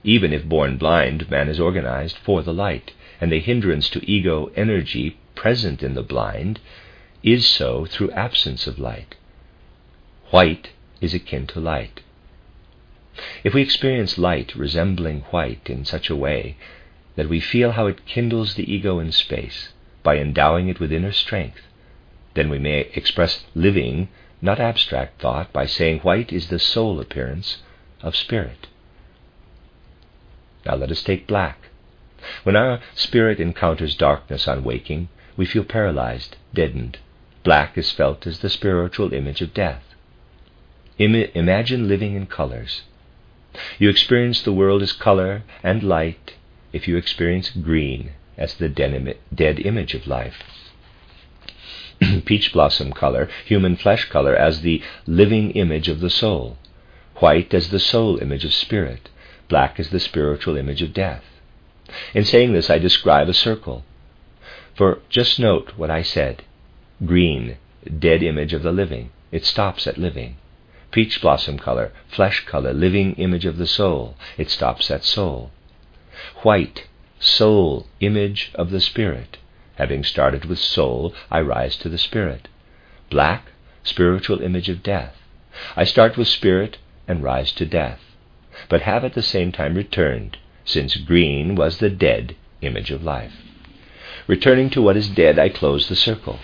Even 0.04 0.32
if 0.32 0.44
born 0.44 0.76
blind, 0.76 1.30
man 1.30 1.48
is 1.48 1.58
organized 1.58 2.18
for 2.18 2.42
the 2.42 2.52
light, 2.52 2.92
and 3.20 3.32
the 3.32 3.40
hindrance 3.40 3.88
to 3.90 4.10
ego 4.10 4.52
energy 4.54 5.16
present 5.34 5.82
in 5.82 5.94
the 5.94 6.02
blind 6.02 6.60
is 7.24 7.46
so 7.46 7.86
through 7.86 8.10
absence 8.10 8.66
of 8.66 8.78
light. 8.78 9.16
White 10.30 10.70
is 11.00 11.14
akin 11.14 11.46
to 11.48 11.58
light. 11.58 12.02
If 13.42 13.54
we 13.54 13.62
experience 13.62 14.18
light 14.18 14.54
resembling 14.54 15.20
white 15.30 15.70
in 15.70 15.86
such 15.86 16.10
a 16.10 16.16
way 16.16 16.56
that 17.16 17.28
we 17.28 17.40
feel 17.40 17.72
how 17.72 17.86
it 17.86 18.04
kindles 18.04 18.54
the 18.54 18.70
ego 18.70 18.98
in 18.98 19.10
space 19.10 19.70
by 20.02 20.18
endowing 20.18 20.68
it 20.68 20.80
with 20.80 20.92
inner 20.92 21.12
strength, 21.12 21.62
then 22.34 22.50
we 22.50 22.58
may 22.58 22.80
express 22.94 23.44
living, 23.54 24.08
not 24.42 24.60
abstract 24.60 25.22
thought, 25.22 25.50
by 25.52 25.64
saying 25.64 26.00
white 26.00 26.32
is 26.32 26.48
the 26.48 26.58
soul 26.58 27.00
appearance 27.00 27.62
of 28.02 28.14
spirit. 28.14 28.66
Now 30.66 30.74
let 30.74 30.90
us 30.90 31.02
take 31.02 31.26
black. 31.26 31.58
When 32.42 32.56
our 32.56 32.80
spirit 32.94 33.40
encounters 33.40 33.94
darkness 33.94 34.46
on 34.46 34.64
waking, 34.64 35.08
we 35.36 35.46
feel 35.46 35.64
paralyzed, 35.64 36.36
deadened. 36.52 36.98
Black 37.44 37.76
is 37.76 37.90
felt 37.90 38.26
as 38.26 38.38
the 38.38 38.48
spiritual 38.48 39.12
image 39.12 39.42
of 39.42 39.52
death. 39.52 39.82
Im- 40.98 41.14
imagine 41.34 41.86
living 41.86 42.14
in 42.14 42.26
colors. 42.26 42.82
You 43.78 43.90
experience 43.90 44.40
the 44.40 44.52
world 44.52 44.80
as 44.80 44.92
color 44.92 45.42
and 45.62 45.82
light 45.82 46.34
if 46.72 46.88
you 46.88 46.96
experience 46.96 47.50
green 47.50 48.12
as 48.38 48.54
the 48.54 48.70
dead 48.70 49.60
image 49.60 49.94
of 49.94 50.06
life. 50.06 50.42
Peach 52.24 52.50
blossom 52.52 52.94
color, 52.94 53.28
human 53.44 53.76
flesh 53.76 54.08
color, 54.08 54.34
as 54.34 54.62
the 54.62 54.82
living 55.06 55.50
image 55.50 55.88
of 55.88 56.00
the 56.00 56.10
soul. 56.10 56.56
White 57.16 57.52
as 57.52 57.68
the 57.68 57.78
soul 57.78 58.18
image 58.22 58.46
of 58.46 58.54
spirit. 58.54 59.10
Black 59.48 59.78
as 59.78 59.90
the 59.90 60.00
spiritual 60.00 60.56
image 60.56 60.80
of 60.80 60.94
death. 60.94 61.24
In 62.14 62.24
saying 62.24 62.54
this, 62.54 62.70
I 62.70 62.78
describe 62.78 63.28
a 63.28 63.34
circle. 63.34 63.84
For 64.74 65.00
just 65.10 65.38
note 65.38 65.74
what 65.76 65.90
I 65.90 66.00
said 66.00 66.42
green, 67.04 67.56
dead 67.98 68.22
image 68.22 68.52
of 68.52 68.62
the 68.62 68.72
living. 68.72 69.10
It 69.32 69.44
stops 69.44 69.86
at 69.86 69.98
living 69.98 70.36
peach 70.94 71.20
blossom 71.20 71.58
color, 71.58 71.90
flesh 72.06 72.46
color, 72.46 72.72
living 72.72 73.14
image 73.14 73.44
of 73.44 73.56
the 73.56 73.66
soul. 73.66 74.14
It 74.38 74.48
stops 74.48 74.92
at 74.92 75.02
soul. 75.02 75.50
White, 76.44 76.86
soul, 77.18 77.88
image 77.98 78.52
of 78.54 78.70
the 78.70 78.78
spirit. 78.78 79.38
Having 79.74 80.04
started 80.04 80.44
with 80.44 80.60
soul, 80.60 81.12
I 81.32 81.40
rise 81.40 81.76
to 81.78 81.88
the 81.88 81.98
spirit. 81.98 82.46
Black, 83.10 83.50
spiritual 83.82 84.40
image 84.40 84.68
of 84.68 84.84
death. 84.84 85.16
I 85.74 85.82
start 85.82 86.16
with 86.16 86.28
spirit 86.28 86.78
and 87.08 87.24
rise 87.24 87.50
to 87.54 87.66
death, 87.66 87.98
but 88.68 88.82
have 88.82 89.04
at 89.04 89.14
the 89.14 89.22
same 89.22 89.50
time 89.50 89.74
returned, 89.74 90.38
since 90.64 90.96
green 90.96 91.56
was 91.56 91.78
the 91.78 91.90
dead 91.90 92.36
image 92.60 92.92
of 92.92 93.02
life. 93.02 93.34
Returning 94.28 94.70
to 94.70 94.80
what 94.80 94.96
is 94.96 95.08
dead, 95.08 95.40
I 95.40 95.48
close 95.48 95.88
the 95.88 95.96
circle. 95.96 96.38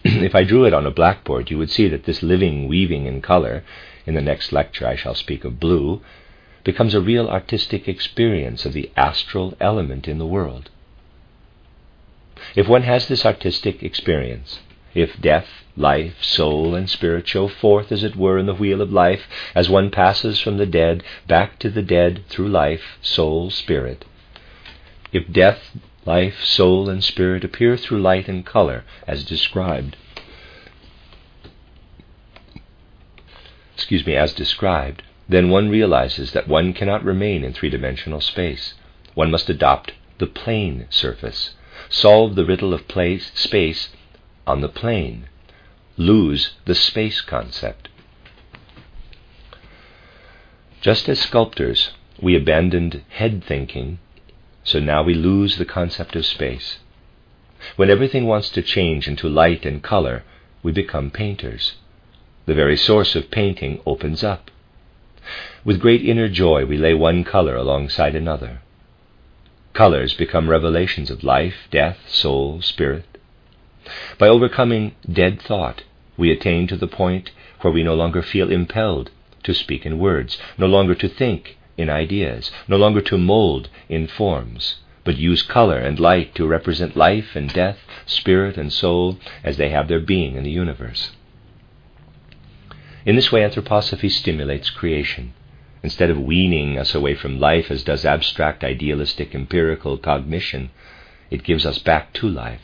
if 0.04 0.34
I 0.34 0.44
drew 0.44 0.64
it 0.64 0.72
on 0.72 0.86
a 0.86 0.90
blackboard, 0.90 1.50
you 1.50 1.58
would 1.58 1.70
see 1.70 1.88
that 1.88 2.04
this 2.04 2.22
living 2.22 2.68
weaving 2.68 3.06
in 3.06 3.20
color, 3.20 3.64
in 4.06 4.14
the 4.14 4.22
next 4.22 4.52
lecture 4.52 4.86
I 4.86 4.96
shall 4.96 5.14
speak 5.14 5.44
of 5.44 5.60
blue, 5.60 6.00
becomes 6.64 6.94
a 6.94 7.00
real 7.00 7.28
artistic 7.28 7.86
experience 7.86 8.64
of 8.64 8.72
the 8.72 8.90
astral 8.96 9.56
element 9.60 10.08
in 10.08 10.18
the 10.18 10.26
world. 10.26 10.70
If 12.56 12.66
one 12.66 12.82
has 12.82 13.08
this 13.08 13.26
artistic 13.26 13.82
experience, 13.82 14.60
if 14.94 15.20
death, 15.20 15.46
life, 15.76 16.22
soul, 16.22 16.74
and 16.74 16.88
spirit 16.88 17.28
show 17.28 17.48
forth, 17.48 17.92
as 17.92 18.02
it 18.02 18.16
were, 18.16 18.38
in 18.38 18.46
the 18.46 18.54
wheel 18.54 18.80
of 18.80 18.92
life, 18.92 19.28
as 19.54 19.68
one 19.68 19.90
passes 19.90 20.40
from 20.40 20.56
the 20.56 20.66
dead 20.66 21.02
back 21.28 21.58
to 21.58 21.70
the 21.70 21.82
dead 21.82 22.24
through 22.28 22.48
life, 22.48 22.98
soul, 23.02 23.50
spirit, 23.50 24.04
if 25.12 25.30
death, 25.30 25.76
life, 26.06 26.42
soul, 26.42 26.88
and 26.88 27.04
spirit 27.04 27.44
appear 27.44 27.76
through 27.76 28.00
light 28.00 28.28
and 28.28 28.46
color 28.46 28.84
as 29.06 29.24
described. 29.24 29.96
Excuse 33.74 34.06
me, 34.06 34.14
as 34.14 34.32
described, 34.32 35.02
then 35.28 35.48
one 35.48 35.68
realizes 35.68 36.32
that 36.32 36.48
one 36.48 36.72
cannot 36.72 37.04
remain 37.04 37.44
in 37.44 37.52
three 37.52 37.70
dimensional 37.70 38.20
space. 38.20 38.74
One 39.14 39.30
must 39.30 39.48
adopt 39.48 39.92
the 40.18 40.26
plane 40.26 40.86
surface, 40.90 41.54
solve 41.88 42.34
the 42.34 42.44
riddle 42.44 42.74
of 42.74 42.88
place, 42.88 43.30
space 43.34 43.90
on 44.46 44.60
the 44.60 44.68
plane, 44.68 45.28
lose 45.96 46.54
the 46.66 46.74
space 46.74 47.20
concept. 47.20 47.88
Just 50.80 51.08
as 51.08 51.20
sculptors, 51.20 51.90
we 52.20 52.34
abandoned 52.34 53.02
head 53.10 53.44
thinking 53.44 53.98
so 54.70 54.78
now 54.78 55.02
we 55.02 55.14
lose 55.14 55.56
the 55.56 55.64
concept 55.64 56.14
of 56.14 56.24
space. 56.24 56.78
When 57.74 57.90
everything 57.90 58.26
wants 58.26 58.50
to 58.50 58.62
change 58.62 59.08
into 59.08 59.28
light 59.28 59.66
and 59.66 59.82
color, 59.82 60.22
we 60.62 60.70
become 60.70 61.10
painters. 61.10 61.74
The 62.46 62.54
very 62.54 62.76
source 62.76 63.16
of 63.16 63.32
painting 63.32 63.80
opens 63.84 64.22
up. 64.22 64.48
With 65.64 65.80
great 65.80 66.04
inner 66.04 66.28
joy, 66.28 66.66
we 66.66 66.78
lay 66.78 66.94
one 66.94 67.24
color 67.24 67.56
alongside 67.56 68.14
another. 68.14 68.62
Colors 69.72 70.14
become 70.14 70.48
revelations 70.48 71.10
of 71.10 71.24
life, 71.24 71.66
death, 71.72 71.98
soul, 72.08 72.62
spirit. 72.62 73.18
By 74.18 74.28
overcoming 74.28 74.94
dead 75.10 75.42
thought, 75.42 75.82
we 76.16 76.30
attain 76.30 76.68
to 76.68 76.76
the 76.76 76.86
point 76.86 77.32
where 77.62 77.72
we 77.72 77.82
no 77.82 77.96
longer 77.96 78.22
feel 78.22 78.52
impelled 78.52 79.10
to 79.42 79.52
speak 79.52 79.84
in 79.84 79.98
words, 79.98 80.38
no 80.56 80.66
longer 80.66 80.94
to 80.94 81.08
think 81.08 81.56
in 81.80 81.90
ideas, 81.90 82.50
no 82.68 82.76
longer 82.76 83.00
to 83.00 83.18
mold 83.18 83.68
in 83.88 84.06
forms, 84.06 84.76
but 85.04 85.16
use 85.16 85.42
color 85.42 85.78
and 85.78 85.98
light 85.98 86.34
to 86.34 86.46
represent 86.46 86.96
life 86.96 87.34
and 87.34 87.52
death, 87.52 87.78
spirit 88.06 88.56
and 88.56 88.72
soul 88.72 89.18
as 89.42 89.56
they 89.56 89.70
have 89.70 89.88
their 89.88 90.00
being 90.00 90.36
in 90.36 90.44
the 90.44 90.50
universe. 90.50 91.10
In 93.06 93.16
this 93.16 93.32
way, 93.32 93.40
anthroposophy 93.42 94.10
stimulates 94.10 94.70
creation. 94.70 95.32
Instead 95.82 96.10
of 96.10 96.20
weaning 96.20 96.78
us 96.78 96.94
away 96.94 97.14
from 97.14 97.40
life 97.40 97.70
as 97.70 97.82
does 97.82 98.04
abstract, 98.04 98.62
idealistic, 98.62 99.34
empirical 99.34 99.96
cognition, 99.96 100.70
it 101.30 101.42
gives 101.42 101.64
us 101.64 101.78
back 101.78 102.12
to 102.12 102.28
life. 102.28 102.60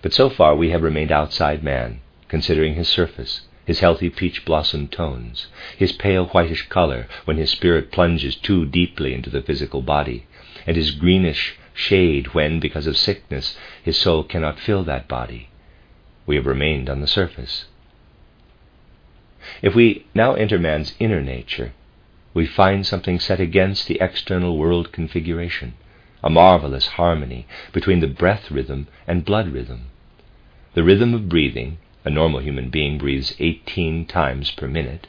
But 0.00 0.12
so 0.12 0.30
far 0.30 0.56
we 0.56 0.70
have 0.70 0.82
remained 0.82 1.12
outside 1.12 1.62
man, 1.62 2.00
considering 2.28 2.74
his 2.74 2.88
surface, 2.88 3.42
his 3.64 3.80
healthy 3.80 4.10
peach 4.10 4.44
blossom 4.44 4.86
tones, 4.88 5.46
his 5.76 5.92
pale 5.92 6.26
whitish 6.26 6.68
color 6.68 7.06
when 7.24 7.36
his 7.36 7.50
spirit 7.50 7.90
plunges 7.90 8.36
too 8.36 8.66
deeply 8.66 9.14
into 9.14 9.30
the 9.30 9.42
physical 9.42 9.80
body, 9.80 10.26
and 10.66 10.76
his 10.76 10.90
greenish 10.90 11.56
shade 11.72 12.34
when, 12.34 12.60
because 12.60 12.86
of 12.86 12.96
sickness, 12.96 13.56
his 13.82 13.96
soul 13.96 14.22
cannot 14.22 14.60
fill 14.60 14.84
that 14.84 15.08
body. 15.08 15.48
We 16.26 16.36
have 16.36 16.46
remained 16.46 16.88
on 16.88 17.00
the 17.00 17.06
surface. 17.06 17.64
If 19.60 19.74
we 19.74 20.06
now 20.14 20.34
enter 20.34 20.58
man's 20.58 20.94
inner 20.98 21.22
nature, 21.22 21.72
we 22.32 22.46
find 22.46 22.86
something 22.86 23.20
set 23.20 23.40
against 23.40 23.86
the 23.86 23.98
external 24.00 24.58
world 24.58 24.92
configuration, 24.92 25.74
a 26.22 26.30
marvelous 26.30 26.86
harmony 26.86 27.46
between 27.72 28.00
the 28.00 28.06
breath 28.06 28.50
rhythm 28.50 28.88
and 29.06 29.24
blood 29.24 29.48
rhythm. 29.48 29.86
The 30.74 30.82
rhythm 30.82 31.14
of 31.14 31.28
breathing 31.28 31.78
a 32.04 32.10
normal 32.10 32.40
human 32.40 32.68
being 32.68 32.98
breathes 32.98 33.34
18 33.38 34.06
times 34.06 34.50
per 34.52 34.68
minute, 34.68 35.06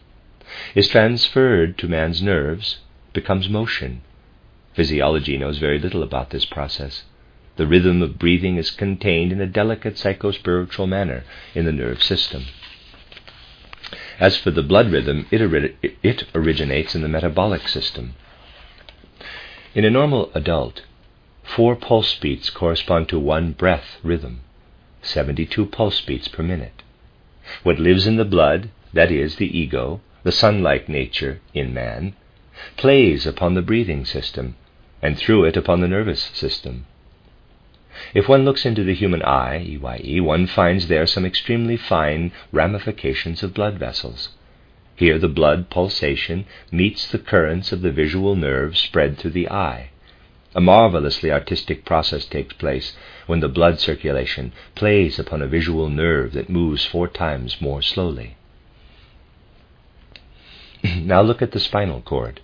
is 0.74 0.88
transferred 0.88 1.78
to 1.78 1.88
man's 1.88 2.22
nerves, 2.22 2.80
becomes 3.14 3.50
motion. 3.50 4.02
Physiology 4.74 5.38
knows 5.38 5.58
very 5.58 5.80
little 5.80 6.04
about 6.04 6.30
this 6.30 6.46
process. 6.46 7.04
The 7.58 7.68
rhythm 7.68 8.02
of 8.02 8.20
breathing 8.20 8.58
is 8.58 8.72
contained 8.72 9.32
in 9.32 9.42
a 9.42 9.48
delicate 9.48 9.96
psychospiritual 9.96 10.88
manner 10.88 11.24
in 11.54 11.66
the 11.66 11.72
nerve 11.72 12.04
system. 12.04 12.46
As 14.20 14.38
for 14.38 14.52
the 14.52 14.64
blood 14.64 14.92
rhythm, 14.92 15.26
it, 15.32 15.42
ori- 15.42 15.76
it 16.02 16.26
originates 16.34 16.96
in 16.96 17.02
the 17.02 17.08
metabolic 17.08 17.68
system. 17.68 18.16
In 19.74 19.84
a 19.84 19.90
normal 19.90 20.32
adult, 20.34 20.84
four 21.44 21.76
pulse 21.76 22.16
beats 22.16 22.50
correspond 22.50 23.10
to 23.10 23.20
one 23.20 23.52
breath 23.52 23.98
rhythm, 24.04 24.42
72 25.02 25.66
pulse 25.66 26.00
beats 26.02 26.30
per 26.30 26.44
minute. 26.44 26.82
What 27.64 27.80
lives 27.80 28.08
in 28.08 28.16
the 28.16 28.26
blood, 28.26 28.70
that 28.94 29.12
is, 29.12 29.36
the 29.36 29.58
ego, 29.58 30.02
the 30.24 30.32
sun 30.32 30.64
like 30.64 30.90
nature 30.90 31.42
in 31.54 31.74
man, 31.74 32.14
plays 32.78 33.28
upon 33.28 33.54
the 33.54 33.62
breathing 33.62 34.06
system, 34.06 34.56
and 35.02 35.18
through 35.18 35.46
it 35.46 35.56
upon 35.56 35.82
the 35.82 35.88
nervous 35.88 36.32
system. 36.34 36.86
If 38.14 38.28
one 38.28 38.46
looks 38.46 38.66
into 38.66 38.84
the 38.84 38.96
human 38.96 39.22
eye, 39.22 39.58
EYE, 39.58 40.20
one 40.22 40.48
finds 40.48 40.88
there 40.88 41.06
some 41.06 41.26
extremely 41.26 41.78
fine 41.78 42.32
ramifications 42.52 43.44
of 43.44 43.54
blood 43.54 43.78
vessels. 43.78 44.30
Here 44.96 45.20
the 45.20 45.30
blood 45.30 45.70
pulsation 45.70 46.46
meets 46.72 47.06
the 47.06 47.20
currents 47.20 47.72
of 47.72 47.82
the 47.82 47.92
visual 47.92 48.36
nerve 48.36 48.78
spread 48.78 49.18
through 49.18 49.32
the 49.32 49.50
eye. 49.50 49.90
A 50.58 50.62
marvelously 50.62 51.34
artistic 51.34 51.84
process 51.84 52.26
takes 52.26 52.54
place 52.54 52.96
when 53.28 53.42
the 53.42 53.50
blood 53.50 53.78
circulation 53.78 54.54
plays 54.74 55.20
upon 55.20 55.42
a 55.42 55.48
visual 55.48 55.90
nerve 55.90 56.32
that 56.32 56.50
moves 56.50 56.86
four 56.86 57.10
times 57.10 57.60
more 57.60 57.82
slowly. 57.82 58.38
now 60.84 61.22
look 61.22 61.42
at 61.42 61.52
the 61.52 61.60
spinal 61.60 62.00
cord, 62.00 62.40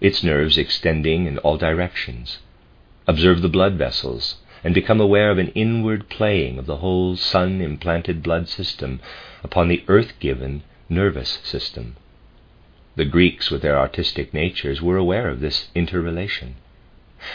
its 0.00 0.24
nerves 0.24 0.56
extending 0.56 1.26
in 1.26 1.36
all 1.38 1.58
directions. 1.58 2.38
Observe 3.06 3.42
the 3.42 3.48
blood 3.50 3.74
vessels 3.74 4.36
and 4.64 4.72
become 4.72 4.98
aware 4.98 5.30
of 5.30 5.36
an 5.36 5.48
inward 5.48 6.08
playing 6.08 6.58
of 6.58 6.64
the 6.64 6.78
whole 6.78 7.14
sun 7.14 7.60
implanted 7.60 8.22
blood 8.22 8.48
system 8.48 9.00
upon 9.44 9.68
the 9.68 9.84
earth 9.86 10.14
given 10.18 10.62
nervous 10.88 11.40
system. 11.42 11.96
The 12.96 13.04
Greeks, 13.04 13.50
with 13.50 13.60
their 13.60 13.78
artistic 13.78 14.32
natures, 14.32 14.80
were 14.80 14.96
aware 14.96 15.28
of 15.28 15.40
this 15.40 15.68
interrelation. 15.74 16.54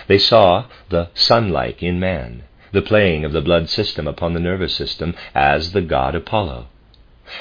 They 0.08 0.17
saw 0.17 0.65
the 0.89 1.10
sun-like 1.13 1.84
in 1.84 2.00
man, 2.00 2.43
the 2.71 2.82
playing 2.82 3.24
of 3.24 3.34
the 3.34 3.41
blood 3.41 3.69
system 3.69 4.08
upon 4.08 4.34
the 4.34 4.39
nervous 4.39 4.74
system 4.74 5.15
as 5.36 5.71
the 5.71 5.82
god 5.82 6.15
Apollo, 6.15 6.67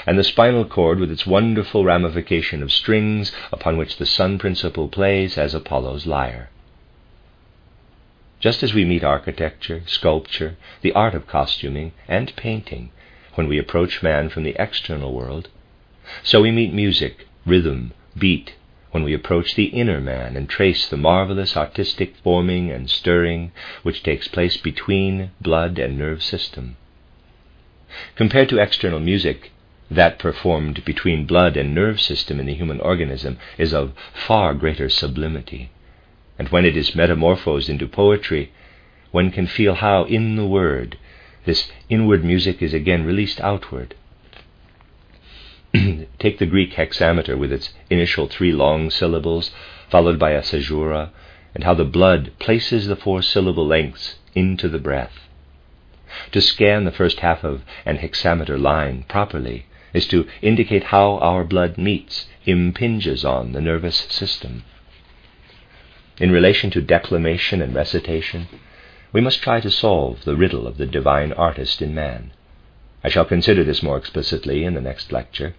and 0.05 0.17
the 0.17 0.23
spinal 0.23 0.65
cord 0.65 0.99
with 0.99 1.11
its 1.11 1.25
wonderful 1.25 1.83
ramification 1.83 2.61
of 2.61 2.71
strings 2.71 3.31
upon 3.51 3.77
which 3.77 3.97
the 3.97 4.05
sun 4.05 4.37
principle 4.37 4.87
plays 4.87 5.37
as 5.37 5.53
Apollo's 5.53 6.05
lyre. 6.05 6.49
Just 8.39 8.61
as 8.63 8.73
we 8.73 8.85
meet 8.85 9.03
architecture, 9.03 9.81
sculpture, 9.87 10.55
the 10.81 10.93
art 10.93 11.15
of 11.15 11.27
costuming, 11.27 11.93
and 12.07 12.35
painting 12.35 12.91
when 13.33 13.47
we 13.47 13.57
approach 13.57 14.03
man 14.03 14.29
from 14.29 14.43
the 14.43 14.55
external 14.59 15.13
world, 15.13 15.49
so 16.23 16.41
we 16.41 16.51
meet 16.51 16.73
music, 16.73 17.27
rhythm, 17.45 17.91
beat, 18.17 18.53
when 18.95 19.03
we 19.03 19.13
approach 19.13 19.55
the 19.55 19.65
inner 19.81 19.99
man 19.99 20.37
and 20.37 20.47
trace 20.47 20.87
the 20.87 20.95
marvelous 20.95 21.57
artistic 21.57 22.15
forming 22.23 22.71
and 22.71 22.89
stirring 22.89 23.51
which 23.83 24.01
takes 24.01 24.29
place 24.29 24.55
between 24.55 25.29
blood 25.41 25.77
and 25.77 25.97
nerve 25.97 26.23
system. 26.23 26.77
Compared 28.15 28.47
to 28.47 28.57
external 28.57 29.01
music, 29.01 29.51
that 29.91 30.17
performed 30.17 30.85
between 30.85 31.25
blood 31.25 31.57
and 31.57 31.75
nerve 31.75 31.99
system 31.99 32.39
in 32.39 32.45
the 32.45 32.53
human 32.53 32.79
organism 32.79 33.37
is 33.57 33.73
of 33.73 33.91
far 34.13 34.53
greater 34.53 34.87
sublimity. 34.87 35.69
And 36.39 36.47
when 36.47 36.63
it 36.63 36.77
is 36.77 36.95
metamorphosed 36.95 37.67
into 37.67 37.89
poetry, 37.89 38.53
one 39.11 39.29
can 39.29 39.45
feel 39.45 39.75
how, 39.75 40.05
in 40.05 40.37
the 40.37 40.47
word, 40.47 40.97
this 41.43 41.69
inward 41.89 42.23
music 42.23 42.61
is 42.61 42.73
again 42.73 43.03
released 43.03 43.41
outward 43.41 43.93
Take 46.19 46.39
the 46.39 46.45
Greek 46.45 46.73
hexameter 46.73 47.35
with 47.35 47.51
its 47.51 47.73
initial 47.89 48.27
three 48.27 48.51
long 48.51 48.89
syllables, 48.89 49.51
followed 49.89 50.17
by 50.17 50.31
a 50.31 50.41
caesura, 50.41 51.11
and 51.53 51.63
how 51.63 51.73
the 51.73 51.83
blood 51.83 52.31
places 52.39 52.87
the 52.87 52.95
four 52.95 53.21
syllable 53.21 53.65
lengths 53.65 54.15
into 54.33 54.69
the 54.69 54.79
breath. 54.79 55.27
To 56.31 56.39
scan 56.39 56.85
the 56.85 56.91
first 56.91 57.19
half 57.19 57.43
of 57.43 57.63
an 57.85 57.97
hexameter 57.97 58.57
line 58.57 59.03
properly 59.09 59.65
is 59.93 60.07
to 60.07 60.27
indicate 60.41 60.85
how 60.85 61.17
our 61.17 61.43
blood 61.43 61.77
meets, 61.77 62.27
impinges 62.45 63.25
on 63.25 63.51
the 63.51 63.61
nervous 63.61 63.97
system. 63.97 64.63
In 66.19 66.31
relation 66.31 66.69
to 66.71 66.81
declamation 66.81 67.61
and 67.61 67.75
recitation, 67.75 68.47
we 69.11 69.19
must 69.19 69.41
try 69.41 69.59
to 69.59 69.71
solve 69.71 70.23
the 70.23 70.35
riddle 70.35 70.67
of 70.67 70.77
the 70.77 70.85
divine 70.85 71.33
artist 71.33 71.81
in 71.81 71.93
man. 71.93 72.31
I 73.03 73.09
shall 73.09 73.25
consider 73.25 73.63
this 73.63 73.83
more 73.83 73.97
explicitly 73.97 74.63
in 74.63 74.73
the 74.73 74.81
next 74.81 75.11
lecture. 75.11 75.53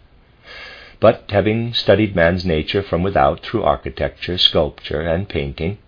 But 0.99 1.25
having 1.29 1.75
studied 1.75 2.17
man's 2.17 2.47
nature 2.47 2.83
from 2.83 3.03
without 3.03 3.41
through 3.41 3.63
architecture, 3.63 4.39
sculpture, 4.39 5.03
and 5.03 5.29
painting, 5.29 5.79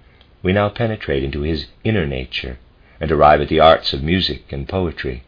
we 0.42 0.52
now 0.52 0.68
penetrate 0.68 1.24
into 1.24 1.40
his 1.40 1.66
inner 1.82 2.06
nature 2.06 2.58
and 3.00 3.10
arrive 3.10 3.40
at 3.40 3.48
the 3.48 3.60
arts 3.60 3.92
of 3.92 4.02
music 4.02 4.52
and 4.52 4.68
poetry. 4.68 5.22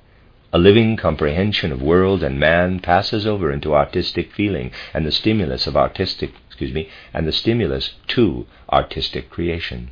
A 0.53 0.59
living 0.59 0.97
comprehension 0.97 1.73
of 1.73 1.81
world 1.81 2.23
and 2.23 2.39
man 2.39 2.81
passes 2.81 3.27
over 3.27 3.51
into 3.53 3.75
artistic 3.75 4.33
feeling 4.33 4.73
and 4.93 5.07
the 5.07 5.13
stimulus 5.13 5.67
of 5.67 5.77
artistic, 5.77 6.33
excuse 6.49 6.75
me, 6.75 6.91
and 7.15 7.27
the 7.27 7.33
stimulus 7.33 7.95
to 8.09 8.47
artistic 8.71 9.31
creation. 9.31 9.91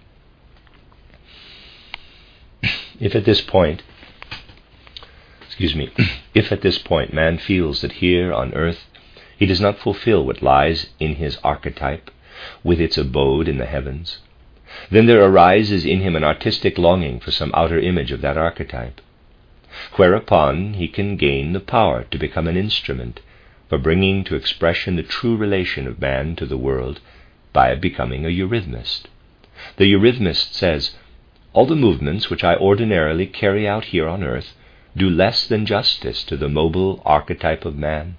If 3.01 3.15
at 3.15 3.25
this 3.25 3.41
point, 3.41 3.85
excuse 5.47 5.77
me, 5.77 5.91
if 6.35 6.51
at 6.51 6.63
this 6.63 6.79
point 6.79 7.15
man 7.15 7.39
feels 7.39 7.81
that 7.81 7.93
here 7.93 8.33
on 8.33 8.53
earth 8.55 8.87
he 9.39 9.47
does 9.47 9.61
not 9.61 9.79
fulfill 9.79 10.25
what 10.27 10.43
lies 10.43 10.91
in 10.99 11.15
his 11.15 11.39
archetype, 11.45 12.11
with 12.65 12.81
its 12.81 12.99
abode 12.99 13.47
in 13.47 13.59
the 13.59 13.67
heavens. 13.67 14.19
Then 14.91 15.07
there 15.07 15.25
arises 15.25 15.87
in 15.87 16.01
him 16.01 16.17
an 16.17 16.25
artistic 16.25 16.77
longing 16.77 17.21
for 17.21 17.31
some 17.31 17.53
outer 17.55 17.79
image 17.79 18.11
of 18.11 18.21
that 18.21 18.37
archetype, 18.37 19.01
whereupon 19.95 20.75
he 20.75 20.89
can 20.89 21.17
gain 21.17 21.53
the 21.53 21.61
power 21.61 22.05
to 22.11 22.19
become 22.19 22.49
an 22.49 22.57
instrument 22.57 23.21
for 23.69 23.79
bringing 23.79 24.25
to 24.25 24.35
expression 24.35 24.97
the 24.97 25.05
true 25.05 25.37
relation 25.37 25.87
of 25.87 26.01
man 26.01 26.35
to 26.35 26.45
the 26.45 26.59
world 26.59 27.01
by 27.53 27.75
becoming 27.77 28.27
a 28.27 28.31
eurythmist. 28.31 29.07
The 29.77 29.85
eurythmist 29.85 30.53
says, 30.53 30.97
All 31.53 31.67
the 31.67 31.77
movements 31.77 32.29
which 32.29 32.43
I 32.43 32.57
ordinarily 32.57 33.27
carry 33.27 33.69
out 33.69 33.87
here 33.87 34.09
on 34.09 34.25
earth 34.25 34.57
do 34.97 35.09
less 35.09 35.47
than 35.47 35.65
justice 35.65 36.25
to 36.25 36.37
the 36.37 36.49
mobile 36.49 37.01
archetype 37.05 37.65
of 37.65 37.77
man. 37.77 38.17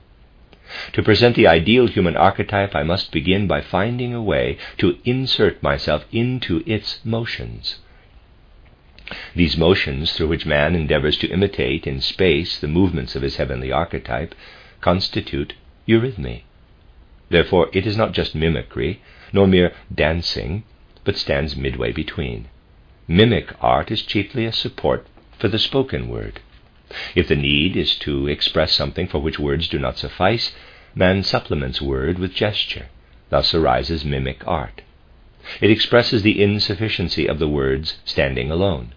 To 0.93 1.01
present 1.01 1.36
the 1.36 1.47
ideal 1.47 1.88
human 1.88 2.15
archetype, 2.15 2.76
I 2.76 2.84
must 2.84 3.11
begin 3.11 3.47
by 3.47 3.61
finding 3.61 4.13
a 4.13 4.22
way 4.22 4.57
to 4.78 4.97
insert 5.03 5.63
myself 5.63 6.05
into 6.11 6.63
its 6.65 6.99
motions. 7.03 7.80
These 9.36 9.57
motions, 9.57 10.13
through 10.13 10.28
which 10.28 10.45
man 10.45 10.76
endeavors 10.76 11.17
to 11.17 11.28
imitate 11.30 11.88
in 11.88 12.01
space 12.01 12.59
the 12.59 12.67
movements 12.67 13.15
of 13.15 13.24
his 13.24 13.38
heavenly 13.38 13.72
archetype, 13.72 14.36
constitute 14.82 15.53
eurythmy. 15.88 16.43
Therefore, 17.30 17.70
it 17.74 17.88
is 17.88 17.97
not 17.97 18.11
just 18.11 18.36
mimicry, 18.36 19.01
nor 19.34 19.47
mere 19.47 19.74
dancing, 19.93 20.63
but 21.03 21.17
stands 21.17 21.55
midway 21.55 21.91
between. 21.91 22.47
Mimic 23.07 23.51
art 23.59 23.89
is 23.89 24.03
chiefly 24.03 24.45
a 24.45 24.51
support 24.51 25.07
for 25.39 25.47
the 25.47 25.57
spoken 25.57 26.07
word. 26.09 26.41
If 27.16 27.28
the 27.28 27.36
need 27.36 27.76
is 27.76 27.96
to 27.98 28.28
express 28.28 28.72
something 28.72 29.08
for 29.08 29.20
which 29.20 29.40
words 29.40 29.68
do 29.68 29.78
not 29.78 29.98
suffice, 29.98 30.54
man 30.96 31.24
supplements 31.24 31.82
word 31.82 32.18
with 32.18 32.34
gesture. 32.34 32.88
Thus 33.30 33.54
arises 33.54 34.04
mimic 34.04 34.42
art. 34.48 34.82
It 35.62 35.72
expresses 35.72 36.24
the 36.24 36.42
insufficiency 36.42 37.28
of 37.28 37.40
the 37.40 37.48
words 37.48 37.98
standing 38.06 38.52
alone. 38.52 38.94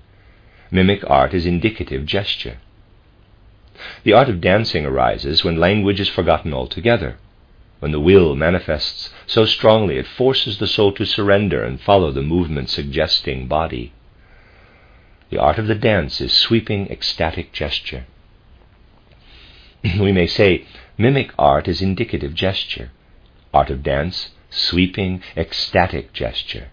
Mimic 0.71 1.05
art 1.07 1.35
is 1.35 1.45
indicative 1.45 2.07
gesture. 2.07 2.59
The 4.05 4.13
art 4.13 4.29
of 4.29 4.41
dancing 4.41 4.87
arises 4.87 5.45
when 5.45 5.57
language 5.57 6.01
is 6.01 6.09
forgotten 6.09 6.55
altogether, 6.55 7.17
when 7.81 7.93
the 7.93 8.01
will 8.01 8.35
manifests 8.35 9.11
so 9.27 9.45
strongly 9.45 9.99
it 9.99 10.07
forces 10.07 10.59
the 10.59 10.67
soul 10.67 10.93
to 10.93 11.05
surrender 11.05 11.63
and 11.65 11.81
follow 11.81 12.11
the 12.11 12.23
movement 12.23 12.71
suggesting 12.71 13.49
body. 13.49 13.93
The 15.33 15.39
art 15.39 15.59
of 15.59 15.67
the 15.67 15.75
dance 15.75 16.21
is 16.21 16.31
sweeping, 16.31 16.89
ecstatic 16.91 17.55
gesture. 17.55 18.05
we 19.99 20.13
may 20.13 20.27
say 20.27 20.67
mimic 20.99 21.31
art 21.39 21.69
is 21.69 21.81
indicative 21.81 22.35
gesture, 22.35 22.91
art 23.55 23.71
of 23.71 23.83
dance, 23.83 24.29
sweeping, 24.51 25.23
ecstatic 25.35 26.13
gesture. 26.13 26.69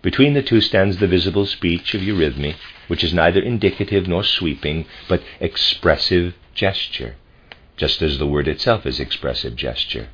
Between 0.00 0.32
the 0.32 0.42
two 0.42 0.62
stands 0.62 0.96
the 0.96 1.06
visible 1.06 1.44
speech 1.44 1.92
of 1.92 2.00
eurythmy, 2.00 2.54
which 2.86 3.04
is 3.04 3.12
neither 3.12 3.42
indicative 3.42 4.08
nor 4.08 4.24
sweeping, 4.24 4.86
but 5.06 5.22
expressive 5.38 6.36
gesture, 6.54 7.16
just 7.76 8.00
as 8.00 8.16
the 8.16 8.26
word 8.26 8.48
itself 8.48 8.86
is 8.86 8.98
expressive 8.98 9.56
gesture. 9.56 10.08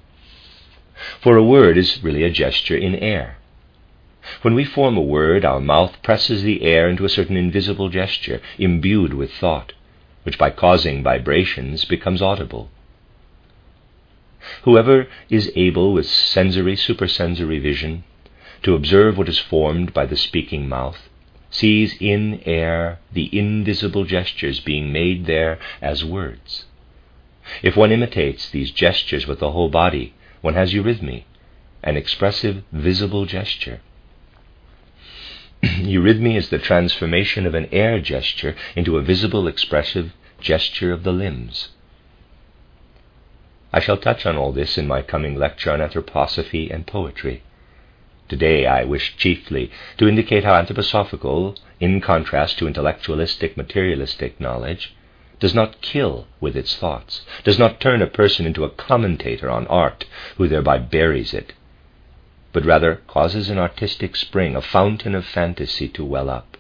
For 1.20 1.36
a 1.36 1.44
word 1.44 1.78
is 1.78 2.02
really 2.02 2.24
a 2.24 2.30
gesture 2.30 2.76
in 2.76 2.96
air. 2.96 3.36
When 4.40 4.54
we 4.54 4.64
form 4.64 4.96
a 4.96 5.02
word, 5.02 5.44
our 5.44 5.60
mouth 5.60 6.02
presses 6.02 6.42
the 6.42 6.62
air 6.62 6.88
into 6.88 7.04
a 7.04 7.10
certain 7.10 7.36
invisible 7.36 7.90
gesture, 7.90 8.40
imbued 8.58 9.12
with 9.12 9.32
thought, 9.32 9.74
which 10.22 10.38
by 10.38 10.50
causing 10.50 11.02
vibrations 11.02 11.84
becomes 11.84 12.22
audible. 12.22 12.70
Whoever 14.62 15.08
is 15.28 15.52
able 15.56 15.92
with 15.92 16.06
sensory, 16.06 16.76
supersensory 16.76 17.58
vision 17.58 18.04
to 18.62 18.74
observe 18.74 19.18
what 19.18 19.28
is 19.28 19.38
formed 19.38 19.92
by 19.92 20.06
the 20.06 20.16
speaking 20.16 20.68
mouth 20.68 21.10
sees 21.50 21.94
in 22.00 22.40
air 22.46 22.98
the 23.12 23.28
invisible 23.38 24.04
gestures 24.04 24.60
being 24.60 24.90
made 24.92 25.26
there 25.26 25.58
as 25.80 26.04
words. 26.04 26.64
If 27.62 27.76
one 27.76 27.92
imitates 27.92 28.48
these 28.48 28.70
gestures 28.70 29.26
with 29.26 29.38
the 29.38 29.52
whole 29.52 29.68
body, 29.68 30.14
one 30.40 30.54
has 30.54 30.72
eurythmy, 30.72 31.24
an 31.82 31.96
expressive, 31.96 32.64
visible 32.72 33.26
gesture. 33.26 33.80
eurythmy 35.82 36.36
is 36.36 36.50
the 36.50 36.58
transformation 36.58 37.46
of 37.46 37.54
an 37.54 37.68
air 37.72 38.00
gesture 38.00 38.54
into 38.76 38.98
a 38.98 39.02
visible, 39.02 39.46
expressive 39.48 40.12
gesture 40.40 40.92
of 40.92 41.04
the 41.04 41.12
limbs. 41.12 41.70
I 43.72 43.80
shall 43.80 43.96
touch 43.96 44.26
on 44.26 44.36
all 44.36 44.52
this 44.52 44.76
in 44.76 44.86
my 44.86 45.02
coming 45.02 45.36
lecture 45.36 45.72
on 45.72 45.80
anthroposophy 45.80 46.72
and 46.72 46.86
poetry. 46.86 47.42
Today 48.28 48.66
I 48.66 48.84
wish 48.84 49.16
chiefly 49.16 49.70
to 49.98 50.06
indicate 50.06 50.44
how 50.44 50.52
anthroposophical, 50.52 51.58
in 51.80 52.00
contrast 52.00 52.58
to 52.58 52.66
intellectualistic, 52.66 53.56
materialistic 53.56 54.38
knowledge, 54.38 54.94
does 55.40 55.54
not 55.54 55.80
kill 55.80 56.26
with 56.40 56.56
its 56.56 56.76
thoughts, 56.76 57.22
does 57.42 57.58
not 57.58 57.80
turn 57.80 58.00
a 58.00 58.06
person 58.06 58.46
into 58.46 58.64
a 58.64 58.70
commentator 58.70 59.50
on 59.50 59.66
art 59.66 60.04
who 60.36 60.46
thereby 60.46 60.78
buries 60.78 61.34
it, 61.34 61.52
but 62.54 62.64
rather 62.64 63.00
causes 63.08 63.50
an 63.50 63.58
artistic 63.58 64.14
spring, 64.14 64.54
a 64.54 64.62
fountain 64.62 65.14
of 65.14 65.26
fantasy 65.26 65.88
to 65.88 66.04
well 66.04 66.30
up, 66.30 66.56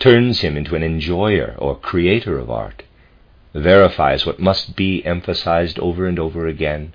turns 0.00 0.40
him 0.40 0.56
into 0.56 0.74
an 0.74 0.82
enjoyer 0.82 1.54
or 1.58 1.78
creator 1.78 2.38
of 2.38 2.50
art, 2.50 2.82
verifies 3.54 4.26
what 4.26 4.40
must 4.40 4.74
be 4.74 5.04
emphasized 5.06 5.78
over 5.78 6.06
and 6.06 6.18
over 6.18 6.48
again, 6.48 6.92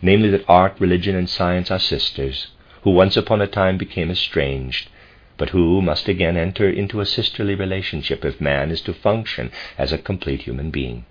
namely 0.00 0.30
that 0.30 0.44
art, 0.48 0.74
religion, 0.78 1.14
and 1.14 1.28
science 1.28 1.70
are 1.70 1.78
sisters 1.78 2.48
who 2.82 2.90
once 2.90 3.18
upon 3.18 3.42
a 3.42 3.46
time 3.46 3.76
became 3.76 4.10
estranged, 4.10 4.88
but 5.36 5.50
who 5.50 5.82
must 5.82 6.08
again 6.08 6.38
enter 6.38 6.68
into 6.68 7.00
a 7.00 7.06
sisterly 7.06 7.54
relationship 7.54 8.24
if 8.24 8.40
man 8.40 8.70
is 8.70 8.80
to 8.80 8.94
function 8.94 9.50
as 9.76 9.92
a 9.92 9.98
complete 9.98 10.42
human 10.42 10.70
being. 10.70 11.04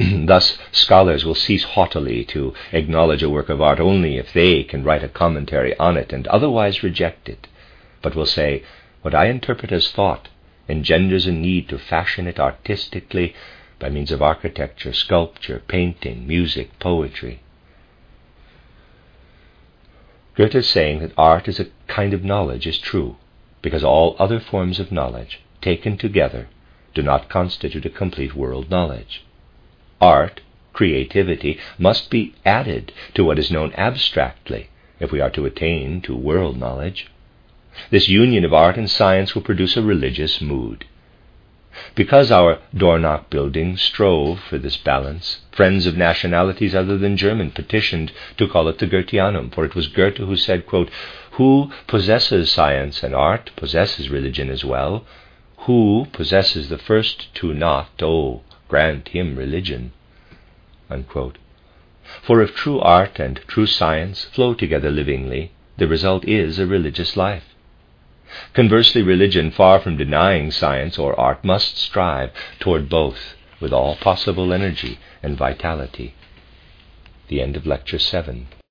Thus, 0.24 0.56
scholars 0.72 1.26
will 1.26 1.34
cease 1.34 1.64
haughtily 1.64 2.24
to 2.26 2.54
acknowledge 2.72 3.22
a 3.22 3.28
work 3.28 3.50
of 3.50 3.60
art 3.60 3.78
only 3.78 4.16
if 4.16 4.32
they 4.32 4.62
can 4.62 4.82
write 4.82 5.04
a 5.04 5.08
commentary 5.08 5.76
on 5.78 5.98
it 5.98 6.10
and 6.10 6.26
otherwise 6.28 6.82
reject 6.82 7.28
it, 7.28 7.48
but 8.00 8.14
will 8.14 8.24
say, 8.24 8.62
What 9.02 9.14
I 9.14 9.26
interpret 9.26 9.72
as 9.72 9.90
thought 9.90 10.28
engenders 10.70 11.26
a 11.26 11.32
need 11.32 11.68
to 11.68 11.78
fashion 11.78 12.26
it 12.26 12.40
artistically 12.40 13.34
by 13.78 13.90
means 13.90 14.10
of 14.10 14.22
architecture, 14.22 14.94
sculpture, 14.94 15.62
painting, 15.68 16.26
music, 16.26 16.78
poetry. 16.78 17.42
Goethe's 20.34 20.68
saying 20.68 21.00
that 21.00 21.12
art 21.18 21.46
is 21.46 21.60
a 21.60 21.66
kind 21.88 22.14
of 22.14 22.24
knowledge 22.24 22.66
is 22.66 22.78
true, 22.78 23.16
because 23.60 23.84
all 23.84 24.16
other 24.18 24.40
forms 24.40 24.80
of 24.80 24.90
knowledge, 24.90 25.40
taken 25.60 25.98
together, 25.98 26.48
do 26.94 27.02
not 27.02 27.28
constitute 27.28 27.84
a 27.84 27.90
complete 27.90 28.34
world 28.34 28.70
knowledge. 28.70 29.24
Art, 30.00 30.40
creativity, 30.72 31.58
must 31.78 32.10
be 32.10 32.34
added 32.46 32.92
to 33.14 33.24
what 33.24 33.38
is 33.38 33.50
known 33.50 33.72
abstractly 33.74 34.70
if 34.98 35.12
we 35.12 35.20
are 35.20 35.30
to 35.30 35.46
attain 35.46 36.00
to 36.02 36.16
world 36.16 36.58
knowledge. 36.58 37.08
This 37.90 38.08
union 38.08 38.44
of 38.44 38.52
art 38.52 38.76
and 38.76 38.90
science 38.90 39.34
will 39.34 39.42
produce 39.42 39.76
a 39.76 39.82
religious 39.82 40.40
mood. 40.40 40.84
Because 41.94 42.30
our 42.32 42.58
Dornach 42.74 43.30
building 43.30 43.76
strove 43.76 44.40
for 44.40 44.58
this 44.58 44.76
balance, 44.76 45.42
friends 45.52 45.86
of 45.86 45.96
nationalities 45.96 46.74
other 46.74 46.98
than 46.98 47.16
German 47.16 47.52
petitioned 47.52 48.10
to 48.38 48.48
call 48.48 48.68
it 48.68 48.78
the 48.78 48.86
Goetheanum, 48.86 49.50
for 49.54 49.64
it 49.64 49.74
was 49.74 49.86
Goethe 49.86 50.18
who 50.18 50.36
said, 50.36 50.66
quote, 50.66 50.90
Who 51.32 51.70
possesses 51.86 52.50
science 52.50 53.02
and 53.02 53.14
art 53.14 53.50
possesses 53.54 54.10
religion 54.10 54.50
as 54.50 54.64
well. 54.64 55.06
Who 55.58 56.06
possesses 56.12 56.68
the 56.68 56.78
first 56.78 57.34
two 57.34 57.54
not, 57.54 58.02
oh, 58.02 58.42
grant 58.70 59.08
him 59.08 59.36
religion. 59.36 59.92
Unquote. 60.88 61.38
For 62.22 62.40
if 62.40 62.54
true 62.54 62.80
art 62.80 63.18
and 63.18 63.40
true 63.48 63.66
science 63.66 64.24
flow 64.24 64.54
together 64.54 64.90
livingly, 64.90 65.50
the 65.76 65.88
result 65.88 66.24
is 66.24 66.58
a 66.58 66.66
religious 66.66 67.16
life. 67.16 67.44
Conversely, 68.54 69.02
religion, 69.02 69.50
far 69.50 69.80
from 69.80 69.96
denying 69.96 70.52
science 70.52 70.98
or 70.98 71.18
art, 71.18 71.44
must 71.44 71.76
strive 71.76 72.30
toward 72.60 72.88
both 72.88 73.34
with 73.60 73.72
all 73.72 73.96
possible 73.96 74.52
energy 74.52 74.98
and 75.20 75.36
vitality. 75.36 76.14
The 77.26 77.40
end 77.40 77.56
of 77.56 77.66
Lecture 77.66 77.98
7. 77.98 78.46